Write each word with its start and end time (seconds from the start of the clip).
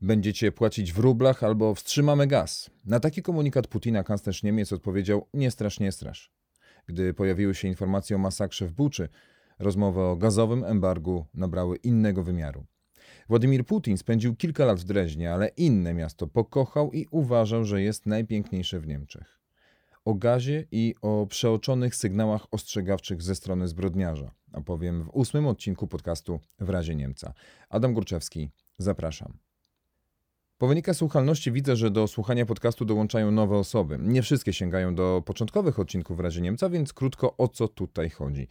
Będziecie 0.00 0.52
płacić 0.52 0.92
w 0.92 0.98
rublach 0.98 1.44
albo 1.44 1.74
wstrzymamy 1.74 2.26
gaz. 2.26 2.70
Na 2.84 3.00
taki 3.00 3.22
komunikat 3.22 3.66
Putina 3.66 4.04
kanclerz 4.04 4.42
Niemiec 4.42 4.72
odpowiedział: 4.72 5.26
Nie 5.34 5.50
strasz, 5.50 5.80
nie 5.80 5.92
strasz. 5.92 6.32
Gdy 6.86 7.14
pojawiły 7.14 7.54
się 7.54 7.68
informacje 7.68 8.16
o 8.16 8.18
masakrze 8.18 8.66
w 8.66 8.72
Buczy, 8.72 9.08
rozmowy 9.58 10.00
o 10.00 10.16
gazowym 10.16 10.64
embargu 10.64 11.26
nabrały 11.34 11.76
innego 11.76 12.22
wymiaru. 12.22 12.66
Władimir 13.28 13.66
Putin 13.66 13.98
spędził 13.98 14.36
kilka 14.36 14.64
lat 14.64 14.80
w 14.80 14.84
Dreźnie, 14.84 15.32
ale 15.32 15.48
inne 15.48 15.94
miasto 15.94 16.26
pokochał 16.26 16.92
i 16.92 17.06
uważał, 17.10 17.64
że 17.64 17.82
jest 17.82 18.06
najpiękniejsze 18.06 18.80
w 18.80 18.86
Niemczech. 18.86 19.40
O 20.04 20.14
gazie 20.14 20.64
i 20.72 20.94
o 21.02 21.26
przeoczonych 21.26 21.96
sygnałach 21.96 22.46
ostrzegawczych 22.50 23.22
ze 23.22 23.34
strony 23.34 23.68
zbrodniarza 23.68 24.30
opowiem 24.52 25.04
w 25.04 25.10
ósmym 25.12 25.46
odcinku 25.46 25.86
podcastu 25.86 26.40
W 26.60 26.68
razie 26.68 26.94
Niemca. 26.94 27.34
Adam 27.68 27.94
Górczewski, 27.94 28.50
zapraszam. 28.78 29.47
Po 30.58 30.66
wynikach 30.66 30.96
słuchalności 30.96 31.52
widzę, 31.52 31.76
że 31.76 31.90
do 31.90 32.08
słuchania 32.08 32.46
podcastu 32.46 32.84
dołączają 32.84 33.30
nowe 33.30 33.56
osoby. 33.56 33.98
Nie 34.02 34.22
wszystkie 34.22 34.52
sięgają 34.52 34.94
do 34.94 35.22
początkowych 35.26 35.78
odcinków 35.78 36.16
w 36.16 36.20
razie 36.20 36.40
Niemca, 36.40 36.68
więc 36.68 36.92
krótko 36.92 37.36
o 37.36 37.48
co 37.48 37.68
tutaj 37.68 38.10
chodzi. 38.10 38.48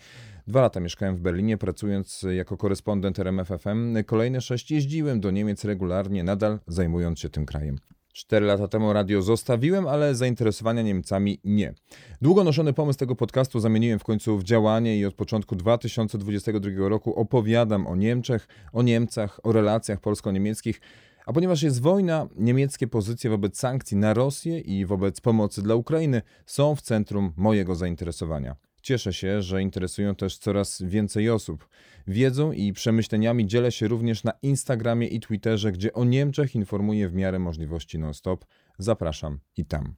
Dwa 0.48 0.62
lata 0.62 0.80
mieszkałem 0.80 1.16
w 1.16 1.20
Berlinie, 1.20 1.58
pracując 1.58 2.26
jako 2.36 2.58
korespondent 2.58 3.20
RMFFM. 3.20 4.04
Kolejne 4.06 4.42
sześć 4.42 4.72
jeździłem 4.72 5.20
do 5.20 5.32
Niemiec 5.32 5.66
regularnie, 5.66 6.24
nadal 6.24 6.60
zajmując 6.68 7.20
się 7.20 7.30
tym 7.30 7.46
krajem. 7.46 7.80
Cztery 8.14 8.46
lata 8.46 8.68
temu 8.68 8.94
radio 8.94 9.22
zostawiłem, 9.22 9.88
ale 9.88 10.16
zainteresowania 10.16 10.82
Niemcami 10.82 11.40
nie. 11.44 11.74
Długo 12.22 12.44
noszony 12.44 12.74
pomysł 12.74 13.00
tego 13.00 13.16
podcastu 13.16 13.60
zamieniłem 13.60 14.00
w 14.00 14.04
końcu 14.04 14.38
w 14.38 14.44
działanie 14.44 14.98
i 14.98 15.06
od 15.06 15.14
początku 15.14 15.56
2022 15.56 16.90
roku 16.90 17.16
opowiadam 17.16 17.88
o 17.88 17.96
Niemczech, 17.96 18.48
o 18.74 18.84
Niemcach, 18.84 19.40
o 19.44 19.52
relacjach 19.52 20.00
polsko-niemieckich. 20.00 20.82
A 21.28 21.34
ponieważ 21.34 21.64
jest 21.64 21.82
wojna, 21.82 22.28
niemieckie 22.36 22.88
pozycje 22.88 23.30
wobec 23.30 23.58
sankcji 23.58 23.98
na 23.98 24.14
Rosję 24.14 24.60
i 24.60 24.86
wobec 24.86 25.22
pomocy 25.22 25.62
dla 25.62 25.76
Ukrainy 25.76 26.22
są 26.46 26.76
w 26.76 26.82
centrum 26.82 27.34
mojego 27.38 27.76
zainteresowania. 27.76 28.56
Cieszę 28.82 29.14
się, 29.14 29.42
że 29.42 29.62
interesują 29.62 30.16
też 30.16 30.38
coraz 30.38 30.82
więcej 30.82 31.30
osób. 31.30 31.70
Wiedzą 32.08 32.52
i 32.52 32.74
przemyśleniami 32.74 33.48
dzielę 33.48 33.72
się 33.72 33.88
również 33.88 34.24
na 34.24 34.32
Instagramie 34.42 35.08
i 35.08 35.20
Twitterze, 35.20 35.72
gdzie 35.72 35.94
o 35.94 36.04
Niemczech 36.04 36.56
informuję 36.56 37.10
w 37.10 37.14
miarę 37.14 37.40
możliwości 37.40 38.00
non-stop. 38.00 38.46
Zapraszam 38.78 39.40
i 39.58 39.66
tam. 39.66 39.96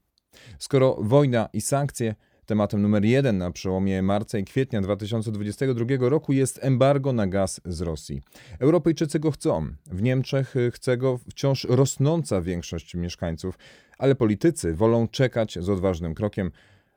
Skoro 0.59 0.97
wojna 1.01 1.49
i 1.53 1.61
sankcje, 1.61 2.15
tematem 2.49 2.81
numer 2.81 3.05
jeden 3.05 3.37
na 3.37 3.51
przełomie 3.51 4.01
marca 4.01 4.37
i 4.37 4.43
kwietnia 4.43 4.81
2022 4.81 5.85
roku 5.99 6.33
jest 6.33 6.59
embargo 6.61 7.13
na 7.13 7.27
gaz 7.27 7.61
z 7.65 7.81
Rosji. 7.81 8.21
Europejczycy 8.59 9.19
go 9.19 9.31
chcą. 9.31 9.67
W 9.85 10.01
Niemczech 10.01 10.55
chce 10.71 10.97
go 10.97 11.19
wciąż 11.29 11.63
rosnąca 11.63 12.41
większość 12.41 12.95
mieszkańców, 12.95 13.57
ale 13.97 14.15
politycy 14.15 14.73
wolą 14.73 15.07
czekać 15.07 15.57
z 15.61 15.69
odważnym 15.69 16.13
krokiem 16.13 16.51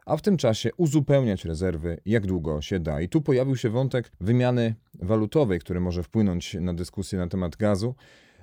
a 0.06 0.16
w 0.16 0.22
tym 0.22 0.36
czasie 0.36 0.70
uzupełniać 0.76 1.44
rezerwy 1.44 2.00
jak 2.06 2.26
długo 2.26 2.62
się 2.62 2.80
da. 2.80 3.00
I 3.00 3.08
tu 3.08 3.20
pojawił 3.20 3.56
się 3.56 3.70
wątek 3.70 4.12
wymiany 4.20 4.74
walutowej, 4.94 5.60
który 5.60 5.80
może 5.80 6.02
wpłynąć 6.02 6.54
na 6.54 6.74
dyskusję 6.74 7.18
na 7.18 7.28
temat 7.28 7.56
gazu. 7.56 7.94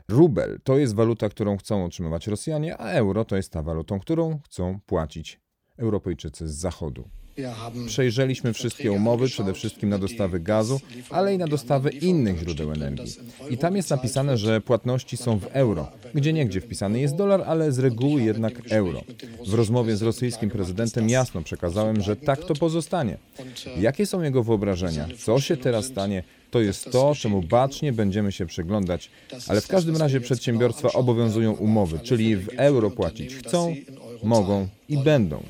Rubel 0.10 0.60
to 0.64 0.78
jest 0.78 0.96
waluta, 0.96 1.30
którą 1.30 1.58
chcą 1.58 1.86
otrzymywać 1.86 2.28
Rosjanie, 2.28 2.78
a 2.78 2.92
euro 2.92 3.26
to 3.26 3.36
jest 3.36 3.52
ta 3.52 3.64
walutą, 3.64 4.00
którą 4.00 4.40
chcą 4.46 4.80
płacić 4.86 5.40
Europejczycy 5.80 6.48
z 6.48 6.52
Zachodu. 6.52 7.04
Przejrzeliśmy 7.88 8.54
wszystkie 8.54 8.92
umowy, 8.92 9.28
przede 9.28 9.54
wszystkim 9.54 9.90
na 9.90 9.98
dostawy 9.98 10.40
gazu, 10.40 10.82
ale 11.10 11.36
i 11.36 11.38
na 11.38 11.48
dostawy 11.48 11.90
innych 11.90 12.40
źródeł 12.40 12.72
energii. 12.72 13.14
I 13.50 13.58
tam 13.58 13.76
jest 13.76 13.90
napisane, 13.90 14.38
że 14.38 14.62
płatności 14.62 15.18
są 15.18 15.40
w 15.40 15.46
euro. 15.46 15.92
Gdzie 16.14 16.34
niegdzie 16.34 16.62
wpisany 16.62 17.00
jest 17.00 17.16
dolar, 17.16 17.44
ale 17.46 17.72
z 17.72 17.80
reguły 17.80 18.22
jednak 18.22 18.54
euro. 18.70 19.02
W 19.48 19.54
rozmowie 19.54 19.98
z 19.98 20.02
rosyjskim 20.02 20.50
prezydentem 20.50 21.10
jasno 21.10 21.42
przekazałem, 21.42 22.02
że 22.02 22.16
tak 22.16 22.46
to 22.46 22.54
pozostanie. 22.54 23.18
Jakie 23.80 24.06
są 24.06 24.22
jego 24.22 24.44
wyobrażenia? 24.44 25.08
Co 25.18 25.40
się 25.40 25.58
teraz 25.58 25.86
stanie? 25.86 26.24
To 26.52 26.62
jest 26.62 26.92
to, 26.92 27.16
czemu 27.16 27.42
bacznie 27.42 27.94
będziemy 27.94 28.32
się 28.32 28.46
przyglądać, 28.46 29.10
ale 29.48 29.62
w 29.62 29.68
każdym 29.68 29.98
razie 29.98 30.22
przedsiębiorstwa 30.22 30.92
obowiązują 30.94 31.52
umowy, 31.52 32.00
czyli 32.00 32.36
w 32.36 32.50
euro 32.58 32.92
płacić 32.92 33.36
chcą, 33.36 33.76
mogą 34.24 34.68
i 34.90 34.98
będą. 34.98 35.44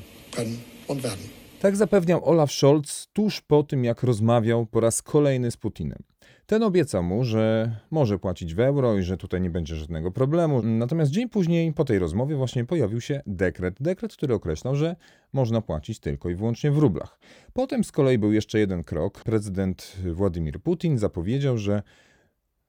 Tak 1.60 1.76
zapewniał 1.76 2.28
Olaf 2.28 2.52
Scholz 2.52 3.08
tuż 3.12 3.40
po 3.40 3.62
tym, 3.62 3.84
jak 3.84 4.02
rozmawiał 4.02 4.66
po 4.66 4.80
raz 4.80 5.02
kolejny 5.02 5.50
z 5.50 5.56
Putinem. 5.56 6.02
Ten 6.46 6.62
obiecał 6.62 7.02
mu, 7.02 7.24
że 7.24 7.74
może 7.90 8.18
płacić 8.18 8.54
w 8.54 8.60
euro 8.60 8.96
i 8.96 9.02
że 9.02 9.16
tutaj 9.16 9.40
nie 9.40 9.50
będzie 9.50 9.76
żadnego 9.76 10.10
problemu. 10.10 10.62
Natomiast 10.62 11.10
dzień 11.10 11.28
później 11.28 11.72
po 11.72 11.84
tej 11.84 11.98
rozmowie 11.98 12.36
właśnie 12.36 12.64
pojawił 12.64 13.00
się 13.00 13.22
dekret. 13.26 13.74
Dekret, 13.80 14.12
który 14.12 14.34
określał, 14.34 14.76
że 14.76 14.96
można 15.32 15.60
płacić 15.60 16.00
tylko 16.00 16.30
i 16.30 16.34
wyłącznie 16.34 16.70
w 16.70 16.78
rublach. 16.78 17.18
Potem 17.52 17.84
z 17.84 17.92
kolei 17.92 18.18
był 18.18 18.32
jeszcze 18.32 18.58
jeden 18.58 18.84
krok. 18.84 19.22
Prezydent 19.22 19.96
Władimir 20.12 20.60
Putin 20.60 20.98
zapowiedział, 20.98 21.58
że 21.58 21.82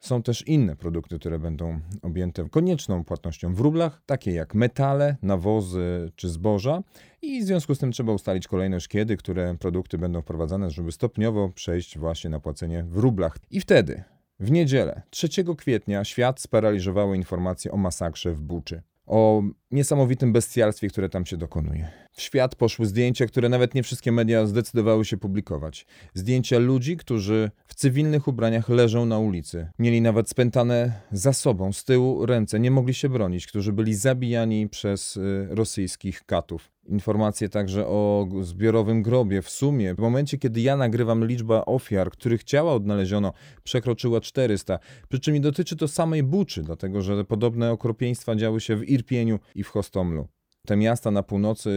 są 0.01 0.23
też 0.23 0.47
inne 0.47 0.75
produkty, 0.75 1.19
które 1.19 1.39
będą 1.39 1.79
objęte 2.01 2.49
konieczną 2.49 3.03
płatnością 3.03 3.53
w 3.53 3.59
rublach, 3.59 4.01
takie 4.05 4.31
jak 4.31 4.55
metale, 4.55 5.15
nawozy 5.21 6.11
czy 6.15 6.29
zboża. 6.29 6.83
I 7.21 7.41
w 7.41 7.45
związku 7.45 7.75
z 7.75 7.79
tym 7.79 7.91
trzeba 7.91 8.13
ustalić 8.13 8.47
kolejność, 8.47 8.87
kiedy 8.87 9.17
które 9.17 9.55
produkty 9.59 9.97
będą 9.97 10.21
wprowadzane, 10.21 10.69
żeby 10.69 10.91
stopniowo 10.91 11.49
przejść 11.49 11.97
właśnie 11.97 12.29
na 12.29 12.39
płacenie 12.39 12.83
w 12.83 12.97
rublach. 12.97 13.37
I 13.51 13.61
wtedy, 13.61 14.03
w 14.39 14.51
niedzielę, 14.51 15.01
3 15.09 15.29
kwietnia, 15.57 16.03
świat 16.03 16.41
sparaliżowały 16.41 17.17
informacje 17.17 17.71
o 17.71 17.77
masakrze 17.77 18.33
w 18.33 18.41
Buczy 18.41 18.81
o 19.11 19.43
niesamowitym 19.71 20.33
bestialstwie, 20.33 20.87
które 20.87 21.09
tam 21.09 21.25
się 21.25 21.37
dokonuje. 21.37 21.91
W 22.11 22.21
świat 22.21 22.55
poszły 22.55 22.85
zdjęcia, 22.85 23.25
które 23.25 23.49
nawet 23.49 23.75
nie 23.75 23.83
wszystkie 23.83 24.11
media 24.11 24.45
zdecydowały 24.45 25.05
się 25.05 25.17
publikować. 25.17 25.85
Zdjęcia 26.13 26.59
ludzi, 26.59 26.97
którzy 26.97 27.51
w 27.67 27.75
cywilnych 27.75 28.27
ubraniach 28.27 28.69
leżą 28.69 29.05
na 29.05 29.19
ulicy. 29.19 29.67
Mieli 29.79 30.01
nawet 30.01 30.29
spętane 30.29 31.01
za 31.11 31.33
sobą, 31.33 31.73
z 31.73 31.83
tyłu 31.83 32.25
ręce, 32.25 32.59
nie 32.59 32.71
mogli 32.71 32.93
się 32.93 33.09
bronić, 33.09 33.47
którzy 33.47 33.73
byli 33.73 33.93
zabijani 33.93 34.69
przez 34.69 35.17
y, 35.17 35.47
rosyjskich 35.49 36.23
katów. 36.25 36.71
Informacje 36.85 37.49
także 37.49 37.87
o 37.87 38.27
zbiorowym 38.41 39.01
grobie. 39.01 39.41
W 39.41 39.49
sumie, 39.49 39.95
w 39.95 39.99
momencie, 39.99 40.37
kiedy 40.37 40.61
ja 40.61 40.77
nagrywam, 40.77 41.27
liczba 41.27 41.65
ofiar, 41.65 42.11
których 42.11 42.43
ciała 42.43 42.73
odnaleziono, 42.73 43.33
przekroczyła 43.63 44.21
400. 44.21 44.79
Przy 45.09 45.19
czym 45.19 45.33
nie 45.33 45.41
dotyczy 45.41 45.75
to 45.75 45.87
samej 45.87 46.23
Buczy, 46.23 46.63
dlatego 46.63 47.01
że 47.01 47.25
podobne 47.25 47.71
okropieństwa 47.71 48.35
działy 48.35 48.61
się 48.61 48.75
w 48.75 48.89
Irpieniu 48.89 49.39
i 49.55 49.63
w 49.63 49.67
Hostomlu. 49.67 50.27
Te 50.67 50.77
miasta 50.77 51.11
na 51.11 51.23
północy 51.23 51.71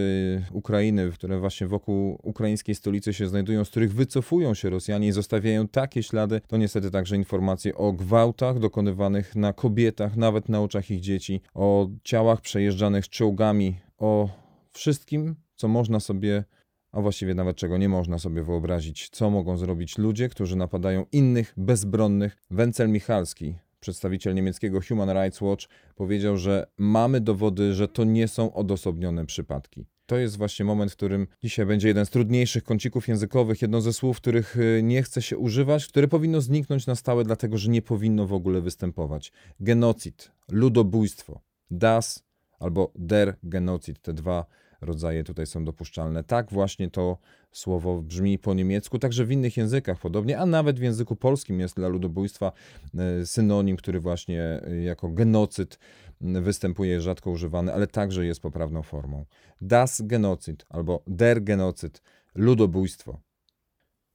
Ukrainy, 0.53 1.11
które 1.15 1.39
właśnie 1.39 1.67
wokół 1.67 2.19
ukraińskiej 2.23 2.75
stolicy 2.75 3.15
się 3.15 3.27
znajdują, 3.27 3.65
z 3.65 3.71
których 3.71 3.95
wycofują 3.95 4.55
się 4.55 4.71
Rosjanie 4.71 5.09
i 5.09 5.13
zostawiają 5.13 5.69
takie 5.69 6.03
ślady, 6.03 6.41
to 6.49 6.57
niestety 6.57 6.91
także 6.91 7.17
informacje 7.17 7.75
o 7.75 7.93
gwałtach 7.93 8.59
dokonywanych 8.59 9.37
na 9.37 9.53
kobietach, 9.53 10.17
nawet 10.17 10.49
na 10.49 10.61
oczach 10.63 10.91
ich 10.91 11.01
dzieci, 11.01 11.41
o 11.55 11.89
ciałach 12.03 12.41
przejeżdżanych 12.41 13.09
czołgami, 13.09 13.77
o 13.99 14.29
wszystkim, 14.73 15.35
co 15.55 15.69
można 15.69 16.01
sobie, 16.01 16.45
a 16.93 17.01
właściwie 17.01 17.35
nawet 17.35 17.57
czego 17.57 17.79
nie 17.79 17.89
można 17.89 18.19
sobie 18.19 18.43
wyobrazić, 18.43 19.09
co 19.09 19.31
mogą 19.31 19.57
zrobić 19.57 19.99
ludzie, 19.99 20.29
którzy 20.29 20.57
napadają 20.57 21.07
innych 21.13 21.55
bezbronnych. 21.57 22.37
Wencel 22.51 22.89
Michalski, 22.89 23.55
przedstawiciel 23.85 24.35
niemieckiego 24.35 24.81
Human 24.89 25.11
Rights 25.11 25.41
Watch, 25.41 25.67
powiedział, 25.95 26.37
że 26.37 26.67
mamy 26.79 27.21
dowody, 27.21 27.75
że 27.75 27.89
to 27.89 28.05
nie 28.05 28.29
są 28.29 28.55
odosobnione 28.55 29.27
przypadki. 29.27 29.87
To 30.07 30.17
jest 30.17 30.37
właśnie 30.37 30.65
moment, 30.65 30.93
w 30.93 30.97
którym 30.97 31.27
dzisiaj 31.43 31.67
będzie 31.67 31.89
jeden 31.89 32.07
z 32.07 32.11
trudniejszych 32.11 32.65
kącików 32.65 33.09
językowych, 33.09 33.63
jedno 33.63 33.81
ze 33.81 33.93
słów, 33.93 34.17
których 34.17 34.57
y, 34.57 34.81
nie 34.83 35.03
chce 35.03 35.23
się 35.23 35.39
używać, 35.39 35.87
które 35.87 36.09
powinno 36.09 36.41
zniknąć 36.41 36.87
na 36.87 36.95
stałe, 36.95 37.25
dlatego 37.25 37.59
że 37.59 37.71
nie 37.71 37.83
powinno 37.83 38.27
w 38.27 38.33
ogóle 38.33 38.61
występować. 38.61 39.33
Genocid, 39.61 40.31
ludobójstwo, 40.49 41.41
das 41.71 42.25
albo 42.59 42.93
der 42.95 43.37
Genocid, 43.43 44.01
te 44.03 44.13
dwa 44.13 44.47
rodzaje 44.85 45.25
tutaj 45.25 45.47
są 45.47 45.65
dopuszczalne. 45.65 46.25
Tak 46.25 46.51
właśnie 46.51 46.91
to 46.91 47.19
słowo 47.53 48.03
brzmi 48.03 48.39
po 48.39 48.55
niemiecku, 48.55 48.99
także 48.99 49.25
w 49.25 49.33
innych 49.33 49.57
językach 49.57 49.99
podobnie, 49.99 50.39
a 50.39 50.47
nawet 50.47 50.79
w 50.79 50.83
języku 50.83 51.17
polskim 51.17 51.61
jest 51.61 51.77
dla 51.77 51.89
ludobójstwa 51.89 52.53
e, 52.95 53.27
synonim, 53.27 53.77
który 53.77 54.01
właśnie 54.01 54.43
e, 54.43 54.83
jako 54.83 55.09
genocyd 55.09 55.79
występuje, 56.21 57.01
rzadko 57.01 57.31
używany, 57.31 57.73
ale 57.73 57.87
także 57.87 58.27
jest 58.27 58.41
poprawną 58.41 58.83
formą. 58.83 59.25
Das 59.61 60.03
Genocid 60.03 60.67
albo 60.69 61.03
der 61.07 61.43
Genocid, 61.43 62.03
ludobójstwo. 62.35 63.21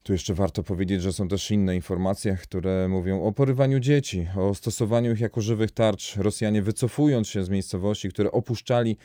Tu 0.03 0.13
jeszcze 0.13 0.33
warto 0.33 0.63
powiedzieć, 0.63 1.01
że 1.01 1.13
są 1.13 1.27
też 1.27 1.51
inne 1.51 1.75
informacje, 1.75 2.37
które 2.43 2.87
mówią 2.87 3.23
o 3.23 3.31
porywaniu 3.31 3.79
dzieci, 3.79 4.27
o 4.37 4.55
stosowaniu 4.55 5.11
ich 5.11 5.19
jako 5.19 5.41
żywych 5.41 5.71
tarcz. 5.71 6.15
Rosjanie 6.15 6.61
wycofując 6.61 7.27
się 7.27 7.43
z 7.43 7.49
miejscowości, 7.49 8.09
które 8.09 8.31
opuszczali 8.31 8.97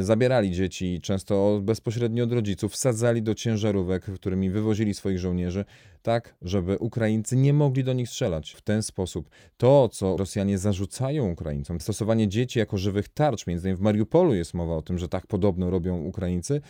zabierali 0.00 0.50
dzieci, 0.50 1.00
często 1.02 1.60
bezpośrednio 1.62 2.24
od 2.24 2.32
rodziców, 2.32 2.72
wsadzali 2.72 3.22
do 3.22 3.34
ciężarówek, 3.34 4.04
którymi 4.04 4.50
wywozili 4.50 4.94
swoich 4.94 5.18
żołnierzy, 5.18 5.64
tak, 6.02 6.34
żeby 6.42 6.78
Ukraińcy 6.78 7.36
nie 7.36 7.52
mogli 7.52 7.84
do 7.84 7.92
nich 7.92 8.08
strzelać. 8.08 8.52
W 8.52 8.62
ten 8.62 8.82
sposób 8.82 9.30
to, 9.56 9.88
co 9.88 10.16
Rosjanie 10.16 10.58
zarzucają 10.58 11.30
Ukraińcom, 11.30 11.80
stosowanie 11.80 12.28
dzieci 12.28 12.58
jako 12.58 12.78
żywych 12.78 13.08
tarcz, 13.08 13.46
między 13.46 13.68
innymi 13.68 13.78
w 13.78 13.82
Mariupolu 13.82 14.34
jest 14.34 14.54
mowa 14.54 14.76
o 14.76 14.82
tym, 14.82 14.98
że 14.98 15.08
tak 15.08 15.26
podobno 15.26 15.70
robią 15.70 16.02
Ukraińcy, 16.02 16.60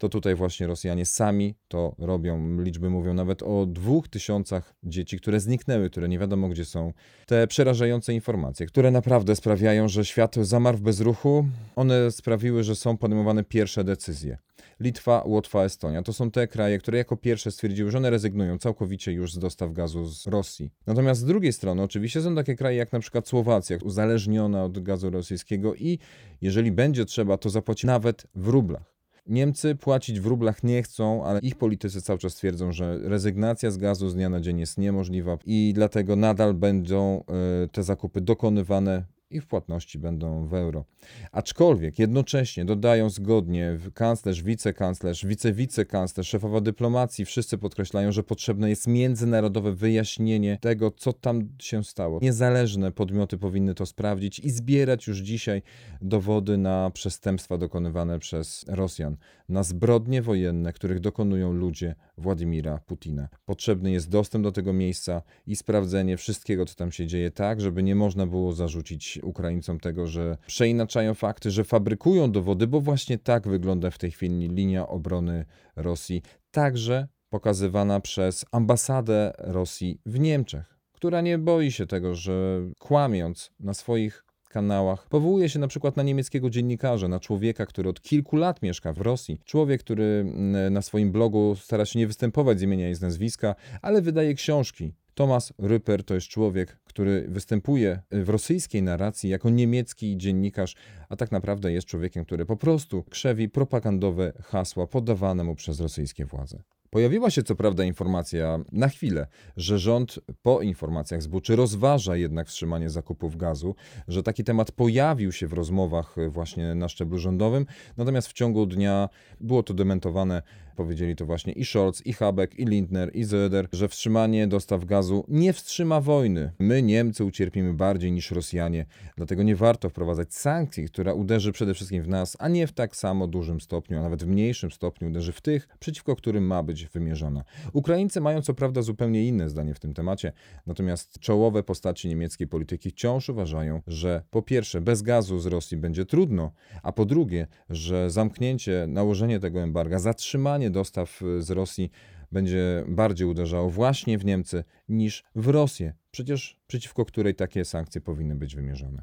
to 0.00 0.08
tutaj 0.08 0.34
właśnie 0.34 0.66
Rosjanie 0.66 1.06
sami 1.06 1.54
to 1.68 1.94
robią. 1.98 2.60
Liczby 2.62 2.90
mówią 2.90 3.14
nawet 3.14 3.42
o 3.42 3.66
dwóch 3.66 4.08
tysiącach 4.08 4.74
dzieci, 4.82 5.18
które 5.18 5.40
zniknęły, 5.40 5.90
które 5.90 6.08
nie 6.08 6.18
wiadomo 6.18 6.48
gdzie 6.48 6.64
są. 6.64 6.92
Te 7.26 7.46
przerażające 7.46 8.14
informacje, 8.14 8.66
które 8.66 8.90
naprawdę 8.90 9.36
sprawiają, 9.36 9.88
że 9.88 10.04
świat 10.04 10.36
zamarł 10.36 10.78
w 10.78 10.80
bezruchu, 10.80 11.46
one 11.76 12.10
sprawiły, 12.10 12.64
że 12.64 12.76
są 12.76 12.96
podejmowane 12.96 13.44
pierwsze 13.44 13.84
decyzje. 13.84 14.38
Litwa, 14.80 15.22
Łotwa, 15.26 15.64
Estonia 15.64 16.02
to 16.02 16.12
są 16.12 16.30
te 16.30 16.48
kraje, 16.48 16.78
które 16.78 16.98
jako 16.98 17.16
pierwsze 17.16 17.50
stwierdziły, 17.50 17.90
że 17.90 17.98
one 17.98 18.10
rezygnują 18.10 18.58
całkowicie 18.58 19.12
już 19.12 19.32
z 19.32 19.38
dostaw 19.38 19.72
gazu 19.72 20.06
z 20.06 20.26
Rosji. 20.26 20.70
Natomiast 20.86 21.20
z 21.20 21.24
drugiej 21.24 21.52
strony, 21.52 21.82
oczywiście 21.82 22.22
są 22.22 22.34
takie 22.34 22.54
kraje 22.56 22.76
jak 22.76 22.92
na 22.92 23.00
przykład 23.00 23.28
Słowacja, 23.28 23.78
uzależniona 23.82 24.64
od 24.64 24.82
gazu 24.82 25.10
rosyjskiego 25.10 25.74
i 25.74 25.98
jeżeli 26.40 26.72
będzie 26.72 27.04
trzeba, 27.04 27.36
to 27.36 27.50
zapłaci 27.50 27.86
nawet 27.86 28.26
w 28.34 28.48
rublach. 28.48 28.99
Niemcy 29.26 29.74
płacić 29.74 30.20
w 30.20 30.26
rublach 30.26 30.62
nie 30.62 30.82
chcą, 30.82 31.24
ale 31.24 31.40
ich 31.40 31.56
politycy 31.56 32.02
cały 32.02 32.18
czas 32.18 32.34
twierdzą, 32.34 32.72
że 32.72 32.98
rezygnacja 33.02 33.70
z 33.70 33.76
gazu 33.76 34.08
z 34.08 34.14
dnia 34.14 34.28
na 34.28 34.40
dzień 34.40 34.58
jest 34.58 34.78
niemożliwa 34.78 35.38
i 35.46 35.72
dlatego 35.74 36.16
nadal 36.16 36.54
będą 36.54 37.24
e, 37.64 37.68
te 37.68 37.82
zakupy 37.82 38.20
dokonywane 38.20 39.04
i 39.30 39.40
w 39.40 39.46
płatności 39.46 39.98
będą 39.98 40.46
w 40.46 40.54
euro. 40.54 40.84
Aczkolwiek 41.32 41.98
jednocześnie 41.98 42.64
dodają 42.64 43.10
zgodnie 43.10 43.78
kanclerz, 43.94 44.42
wicekanclerz, 44.42 45.26
wicewicekanclerz, 45.26 46.28
szefowa 46.28 46.60
dyplomacji, 46.60 47.24
wszyscy 47.24 47.58
podkreślają, 47.58 48.12
że 48.12 48.22
potrzebne 48.22 48.70
jest 48.70 48.86
międzynarodowe 48.86 49.72
wyjaśnienie 49.72 50.58
tego, 50.60 50.90
co 50.90 51.12
tam 51.12 51.48
się 51.58 51.84
stało. 51.84 52.18
Niezależne 52.22 52.92
podmioty 52.92 53.38
powinny 53.38 53.74
to 53.74 53.86
sprawdzić 53.86 54.38
i 54.38 54.50
zbierać 54.50 55.06
już 55.06 55.18
dzisiaj 55.18 55.62
dowody 56.02 56.58
na 56.58 56.90
przestępstwa 56.90 57.58
dokonywane 57.58 58.18
przez 58.18 58.64
Rosjan, 58.68 59.16
na 59.48 59.62
zbrodnie 59.62 60.22
wojenne, 60.22 60.72
których 60.72 61.00
dokonują 61.00 61.52
ludzie 61.52 61.94
Władimira 62.18 62.78
Putina. 62.78 63.28
Potrzebny 63.44 63.90
jest 63.90 64.08
dostęp 64.08 64.44
do 64.44 64.52
tego 64.52 64.72
miejsca 64.72 65.22
i 65.46 65.56
sprawdzenie 65.56 66.16
wszystkiego, 66.16 66.66
co 66.66 66.74
tam 66.74 66.92
się 66.92 67.06
dzieje, 67.06 67.30
tak, 67.30 67.60
żeby 67.60 67.82
nie 67.82 67.94
można 67.94 68.26
było 68.26 68.52
zarzucić 68.52 69.19
Ukraińcom 69.22 69.80
tego, 69.80 70.06
że 70.06 70.36
przeinaczają 70.46 71.14
fakty, 71.14 71.50
że 71.50 71.64
fabrykują 71.64 72.32
dowody, 72.32 72.66
bo 72.66 72.80
właśnie 72.80 73.18
tak 73.18 73.48
wygląda 73.48 73.90
w 73.90 73.98
tej 73.98 74.10
chwili 74.10 74.48
linia 74.48 74.88
obrony 74.88 75.44
Rosji, 75.76 76.22
także 76.50 77.08
pokazywana 77.28 78.00
przez 78.00 78.44
ambasadę 78.52 79.32
Rosji 79.38 80.00
w 80.06 80.18
Niemczech, 80.18 80.78
która 80.92 81.20
nie 81.20 81.38
boi 81.38 81.72
się 81.72 81.86
tego, 81.86 82.14
że 82.14 82.60
kłamiąc 82.78 83.50
na 83.60 83.74
swoich 83.74 84.24
kanałach. 84.50 85.08
Powołuje 85.08 85.48
się 85.48 85.58
na 85.58 85.68
przykład 85.68 85.96
na 85.96 86.02
niemieckiego 86.02 86.50
dziennikarza, 86.50 87.08
na 87.08 87.20
człowieka, 87.20 87.66
który 87.66 87.88
od 87.88 88.02
kilku 88.02 88.36
lat 88.36 88.62
mieszka 88.62 88.92
w 88.92 89.00
Rosji. 89.00 89.40
Człowiek, 89.44 89.80
który 89.80 90.04
mm, 90.04 90.72
na 90.72 90.82
swoim 90.82 91.12
blogu 91.12 91.56
stara 91.56 91.84
się 91.84 91.98
nie 91.98 92.06
występować 92.06 92.58
z 92.58 92.62
imienia 92.62 92.90
i 92.90 92.94
z 92.94 93.00
nazwiska, 93.00 93.54
ale 93.82 94.02
wydaje 94.02 94.34
książki. 94.34 94.92
Thomas 95.20 95.52
Rüpper 95.58 96.02
to 96.04 96.14
jest 96.14 96.26
człowiek, 96.26 96.76
który 96.84 97.26
występuje 97.28 98.00
w 98.10 98.28
rosyjskiej 98.28 98.82
narracji 98.82 99.30
jako 99.30 99.50
niemiecki 99.50 100.16
dziennikarz, 100.16 100.74
a 101.08 101.16
tak 101.16 101.32
naprawdę 101.32 101.72
jest 101.72 101.86
człowiekiem, 101.86 102.24
który 102.24 102.46
po 102.46 102.56
prostu 102.56 103.02
krzewi 103.02 103.48
propagandowe 103.48 104.32
hasła 104.42 104.86
podawane 104.86 105.44
mu 105.44 105.54
przez 105.54 105.80
rosyjskie 105.80 106.24
władze. 106.24 106.62
Pojawiła 106.90 107.30
się 107.30 107.42
co 107.42 107.54
prawda 107.56 107.84
informacja 107.84 108.58
na 108.72 108.88
chwilę, 108.88 109.26
że 109.56 109.78
rząd 109.78 110.18
po 110.42 110.62
informacjach 110.62 111.22
z 111.22 111.26
Buczy 111.26 111.56
rozważa 111.56 112.16
jednak 112.16 112.48
wstrzymanie 112.48 112.90
zakupów 112.90 113.36
gazu, 113.36 113.74
że 114.08 114.22
taki 114.22 114.44
temat 114.44 114.72
pojawił 114.72 115.32
się 115.32 115.46
w 115.46 115.52
rozmowach 115.52 116.16
właśnie 116.28 116.74
na 116.74 116.88
szczeblu 116.88 117.18
rządowym, 117.18 117.66
natomiast 117.96 118.28
w 118.28 118.32
ciągu 118.32 118.66
dnia 118.66 119.08
było 119.40 119.62
to 119.62 119.74
dementowane, 119.74 120.42
powiedzieli 120.80 121.16
to 121.16 121.26
właśnie 121.26 121.52
i 121.52 121.64
Scholz, 121.64 122.06
i 122.06 122.12
Habeck, 122.12 122.58
i 122.58 122.64
Lindner, 122.64 123.10
i 123.16 123.24
Söder, 123.24 123.68
że 123.72 123.88
wstrzymanie 123.88 124.46
dostaw 124.46 124.84
gazu 124.84 125.24
nie 125.28 125.52
wstrzyma 125.52 126.00
wojny. 126.00 126.52
My, 126.58 126.82
Niemcy, 126.82 127.24
ucierpimy 127.24 127.74
bardziej 127.74 128.12
niż 128.12 128.30
Rosjanie, 128.30 128.86
dlatego 129.16 129.42
nie 129.42 129.56
warto 129.56 129.88
wprowadzać 129.88 130.34
sankcji, 130.34 130.84
która 130.84 131.12
uderzy 131.12 131.52
przede 131.52 131.74
wszystkim 131.74 132.02
w 132.02 132.08
nas, 132.08 132.36
a 132.38 132.48
nie 132.48 132.66
w 132.66 132.72
tak 132.72 132.96
samo 132.96 133.26
dużym 133.26 133.60
stopniu, 133.60 133.98
a 133.98 134.02
nawet 134.02 134.24
w 134.24 134.26
mniejszym 134.26 134.70
stopniu 134.70 135.08
uderzy 135.08 135.32
w 135.32 135.40
tych, 135.40 135.68
przeciwko 135.78 136.16
którym 136.16 136.46
ma 136.46 136.62
być 136.62 136.86
wymierzona. 136.86 137.44
Ukraińcy 137.72 138.20
mają 138.20 138.42
co 138.42 138.54
prawda 138.54 138.82
zupełnie 138.82 139.28
inne 139.28 139.48
zdanie 139.48 139.74
w 139.74 139.80
tym 139.80 139.94
temacie, 139.94 140.32
natomiast 140.66 141.18
czołowe 141.18 141.62
postaci 141.62 142.08
niemieckiej 142.08 142.48
polityki 142.48 142.90
wciąż 142.90 143.28
uważają, 143.28 143.82
że 143.86 144.22
po 144.30 144.42
pierwsze 144.42 144.80
bez 144.80 145.02
gazu 145.02 145.38
z 145.38 145.46
Rosji 145.46 145.76
będzie 145.76 146.04
trudno, 146.04 146.52
a 146.82 146.92
po 146.92 147.04
drugie, 147.04 147.46
że 147.70 148.10
zamknięcie, 148.10 148.86
nałożenie 148.88 149.40
tego 149.40 149.60
embarga, 149.60 149.98
zatrzymanie 149.98 150.69
dostaw 150.72 151.20
z 151.38 151.50
Rosji 151.50 151.90
będzie 152.32 152.84
bardziej 152.88 153.26
uderzało 153.26 153.70
właśnie 153.70 154.18
w 154.18 154.24
Niemcy 154.24 154.64
niż 154.88 155.24
w 155.34 155.48
Rosję. 155.48 155.94
Przecież 156.10 156.56
przeciwko 156.66 157.04
której 157.04 157.34
takie 157.34 157.64
sankcje 157.64 158.00
powinny 158.00 158.34
być 158.34 158.54
wymierzone. 158.56 159.02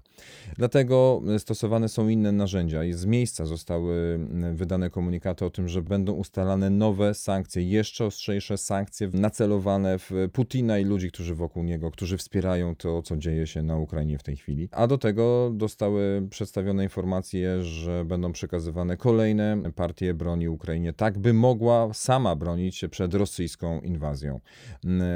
Dlatego 0.57 1.21
stosowane 1.37 1.89
są 1.89 2.09
inne 2.09 2.31
narzędzia 2.31 2.83
i 2.83 2.93
z 2.93 3.05
miejsca 3.05 3.45
zostały 3.45 4.19
wydane 4.53 4.89
komunikaty 4.89 5.45
o 5.45 5.49
tym, 5.49 5.67
że 5.67 5.81
będą 5.81 6.13
ustalane 6.13 6.69
nowe 6.69 7.13
sankcje, 7.13 7.63
jeszcze 7.63 8.05
ostrzejsze 8.05 8.57
sankcje 8.57 9.09
nacelowane 9.13 9.99
w 9.99 10.11
Putina 10.33 10.79
i 10.79 10.85
ludzi, 10.85 11.11
którzy 11.11 11.35
wokół 11.35 11.63
niego, 11.63 11.91
którzy 11.91 12.17
wspierają 12.17 12.75
to, 12.75 13.01
co 13.01 13.17
dzieje 13.17 13.47
się 13.47 13.63
na 13.63 13.77
Ukrainie 13.77 14.17
w 14.17 14.23
tej 14.23 14.37
chwili. 14.37 14.69
A 14.71 14.87
do 14.87 14.97
tego 14.97 15.53
zostały 15.59 16.27
przedstawione 16.29 16.83
informacje, 16.83 17.63
że 17.63 18.05
będą 18.05 18.31
przekazywane 18.31 18.97
kolejne 18.97 19.71
partie 19.75 20.13
broni 20.13 20.49
Ukrainie, 20.49 20.93
tak 20.93 21.19
by 21.19 21.33
mogła 21.33 21.93
sama 21.93 22.35
bronić 22.35 22.75
się 22.75 22.89
przed 22.89 23.13
rosyjską 23.13 23.81
inwazją. 23.81 24.39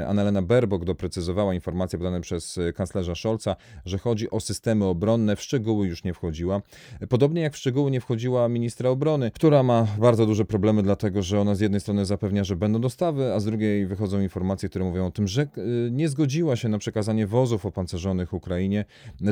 Annalena 0.06 0.42
Berbok 0.42 0.84
doprecyzowała 0.84 1.54
informacje 1.82 1.98
podane 1.98 2.20
przez 2.20 2.58
y, 2.58 2.72
kanclerza 2.72 3.14
Scholza, 3.14 3.56
że 3.84 3.98
chodzi 3.98 4.30
o 4.30 4.40
systemy 4.40 4.84
obronne, 4.84 5.36
w 5.36 5.42
szczegóły 5.42 5.86
już 5.86 6.04
nie 6.04 6.14
wchodziła. 6.14 6.62
Podobnie 7.08 7.42
jak 7.42 7.54
w 7.54 7.56
szczegóły 7.56 7.90
nie 7.90 8.00
wchodziła 8.00 8.48
ministra 8.48 8.90
obrony, 8.90 9.30
która 9.30 9.62
ma 9.62 9.86
bardzo 9.98 10.26
duże 10.26 10.44
problemy, 10.44 10.82
dlatego 10.82 11.22
że 11.22 11.40
ona 11.40 11.54
z 11.54 11.60
jednej 11.60 11.80
strony 11.80 12.06
zapewnia, 12.06 12.44
że 12.44 12.56
będą 12.56 12.80
dostawy, 12.80 13.32
a 13.32 13.40
z 13.40 13.44
drugiej 13.44 13.86
wychodzą 13.86 14.20
informacje, 14.20 14.68
które 14.68 14.84
mówią 14.84 15.06
o 15.06 15.10
tym, 15.10 15.28
że 15.28 15.42
y, 15.42 15.90
nie 15.90 16.08
zgodziła 16.08 16.56
się 16.56 16.68
na 16.68 16.78
przekazanie 16.78 17.26
wozów 17.26 17.66
opancerzonych 17.66 18.32
Ukrainie, 18.32 18.84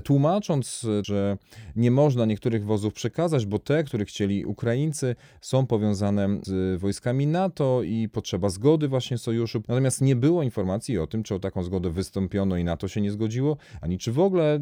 tłumacząc, 0.05 0.87
że 1.03 1.39
nie 1.77 1.91
można 1.91 2.27
niektórych 2.27 2.65
wozów 2.65 2.95
przekazać, 2.95 3.47
bo 3.47 3.59
te, 3.59 3.85
które 3.85 4.05
chcieli 4.05 4.45
Ukraińcy, 4.45 5.17
są 5.41 5.67
powiązane 5.67 6.29
z 6.43 6.81
wojskami 6.81 7.27
NATO 7.27 7.83
i 7.83 8.09
potrzeba 8.09 8.49
zgody 8.49 8.89
właśnie 8.89 9.19
sojuszu. 9.19 9.63
Natomiast 9.69 10.01
nie 10.01 10.17
było 10.17 10.43
informacji 10.43 10.99
o 10.99 11.07
tym, 11.07 11.23
czy 11.23 11.35
o 11.35 11.39
taką 11.39 11.63
zgodę 11.63 11.91
wystąpiono 11.91 12.40
i 12.57 12.65
NATO 12.65 12.89
się 12.89 13.01
się 13.01 13.05
nie 13.05 13.11
zgodziło, 13.11 13.57
ani 13.81 13.99
czy 13.99 14.13
w 14.13 14.19
ogóle 14.19 14.57
y, 14.57 14.61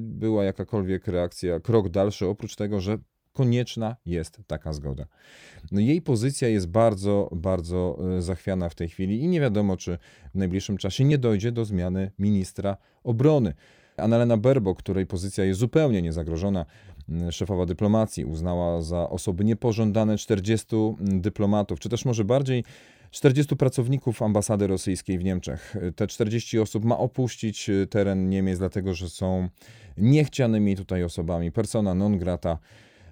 była 0.00 0.44
jakakolwiek 0.44 1.06
reakcja, 1.06 1.60
krok 1.60 1.88
dalszy, 1.88 2.26
oprócz 2.26 2.56
tego, 2.56 2.80
że 2.80 2.98
konieczna 3.32 3.96
jest 4.06 4.40
taka 4.46 4.72
zgoda. 4.72 5.06
No 5.72 5.80
jej 5.80 6.02
pozycja 6.02 6.48
jest 6.48 6.66
bardzo, 6.66 7.30
bardzo 7.32 7.98
y, 8.18 8.22
zachwiana 8.22 8.68
w 8.68 8.74
tej 8.74 8.88
chwili 8.88 9.22
i 9.22 9.28
nie 9.28 9.40
wiadomo, 9.40 9.76
czy 9.76 9.98
w 10.34 10.38
najbliższym 10.38 10.76
czasie 10.76 11.04
nie 11.04 11.18
dojdzie 11.18 11.52
do 11.52 11.64
zmiany 11.64 12.10
ministra 12.18 12.76
obrony. 13.04 13.54
Annalena 13.96 14.36
Berbok, 14.36 14.78
której 14.78 15.06
pozycja 15.06 15.44
jest 15.44 15.60
zupełnie 15.60 16.02
niezagrożona, 16.02 16.66
y, 17.28 17.32
szefowa 17.32 17.66
dyplomacji, 17.66 18.24
uznała 18.24 18.82
za 18.82 19.10
osoby 19.10 19.44
niepożądane 19.44 20.18
40 20.18 20.66
dyplomatów, 21.00 21.80
czy 21.80 21.88
też 21.88 22.04
może 22.04 22.24
bardziej 22.24 22.64
40 23.10 23.56
pracowników 23.56 24.22
ambasady 24.22 24.66
rosyjskiej 24.66 25.18
w 25.18 25.24
Niemczech. 25.24 25.76
Te 25.96 26.06
40 26.06 26.58
osób 26.58 26.84
ma 26.84 26.98
opuścić 26.98 27.68
y, 27.68 27.86
teren 27.86 28.28
Niemiec, 28.28 28.58
dlatego 28.58 28.94
że 28.94 29.10
są 29.10 29.48
niechcianymi 29.96 30.76
tutaj 30.76 31.04
osobami, 31.04 31.52
persona 31.52 31.94
non 31.94 32.18
grata. 32.18 32.58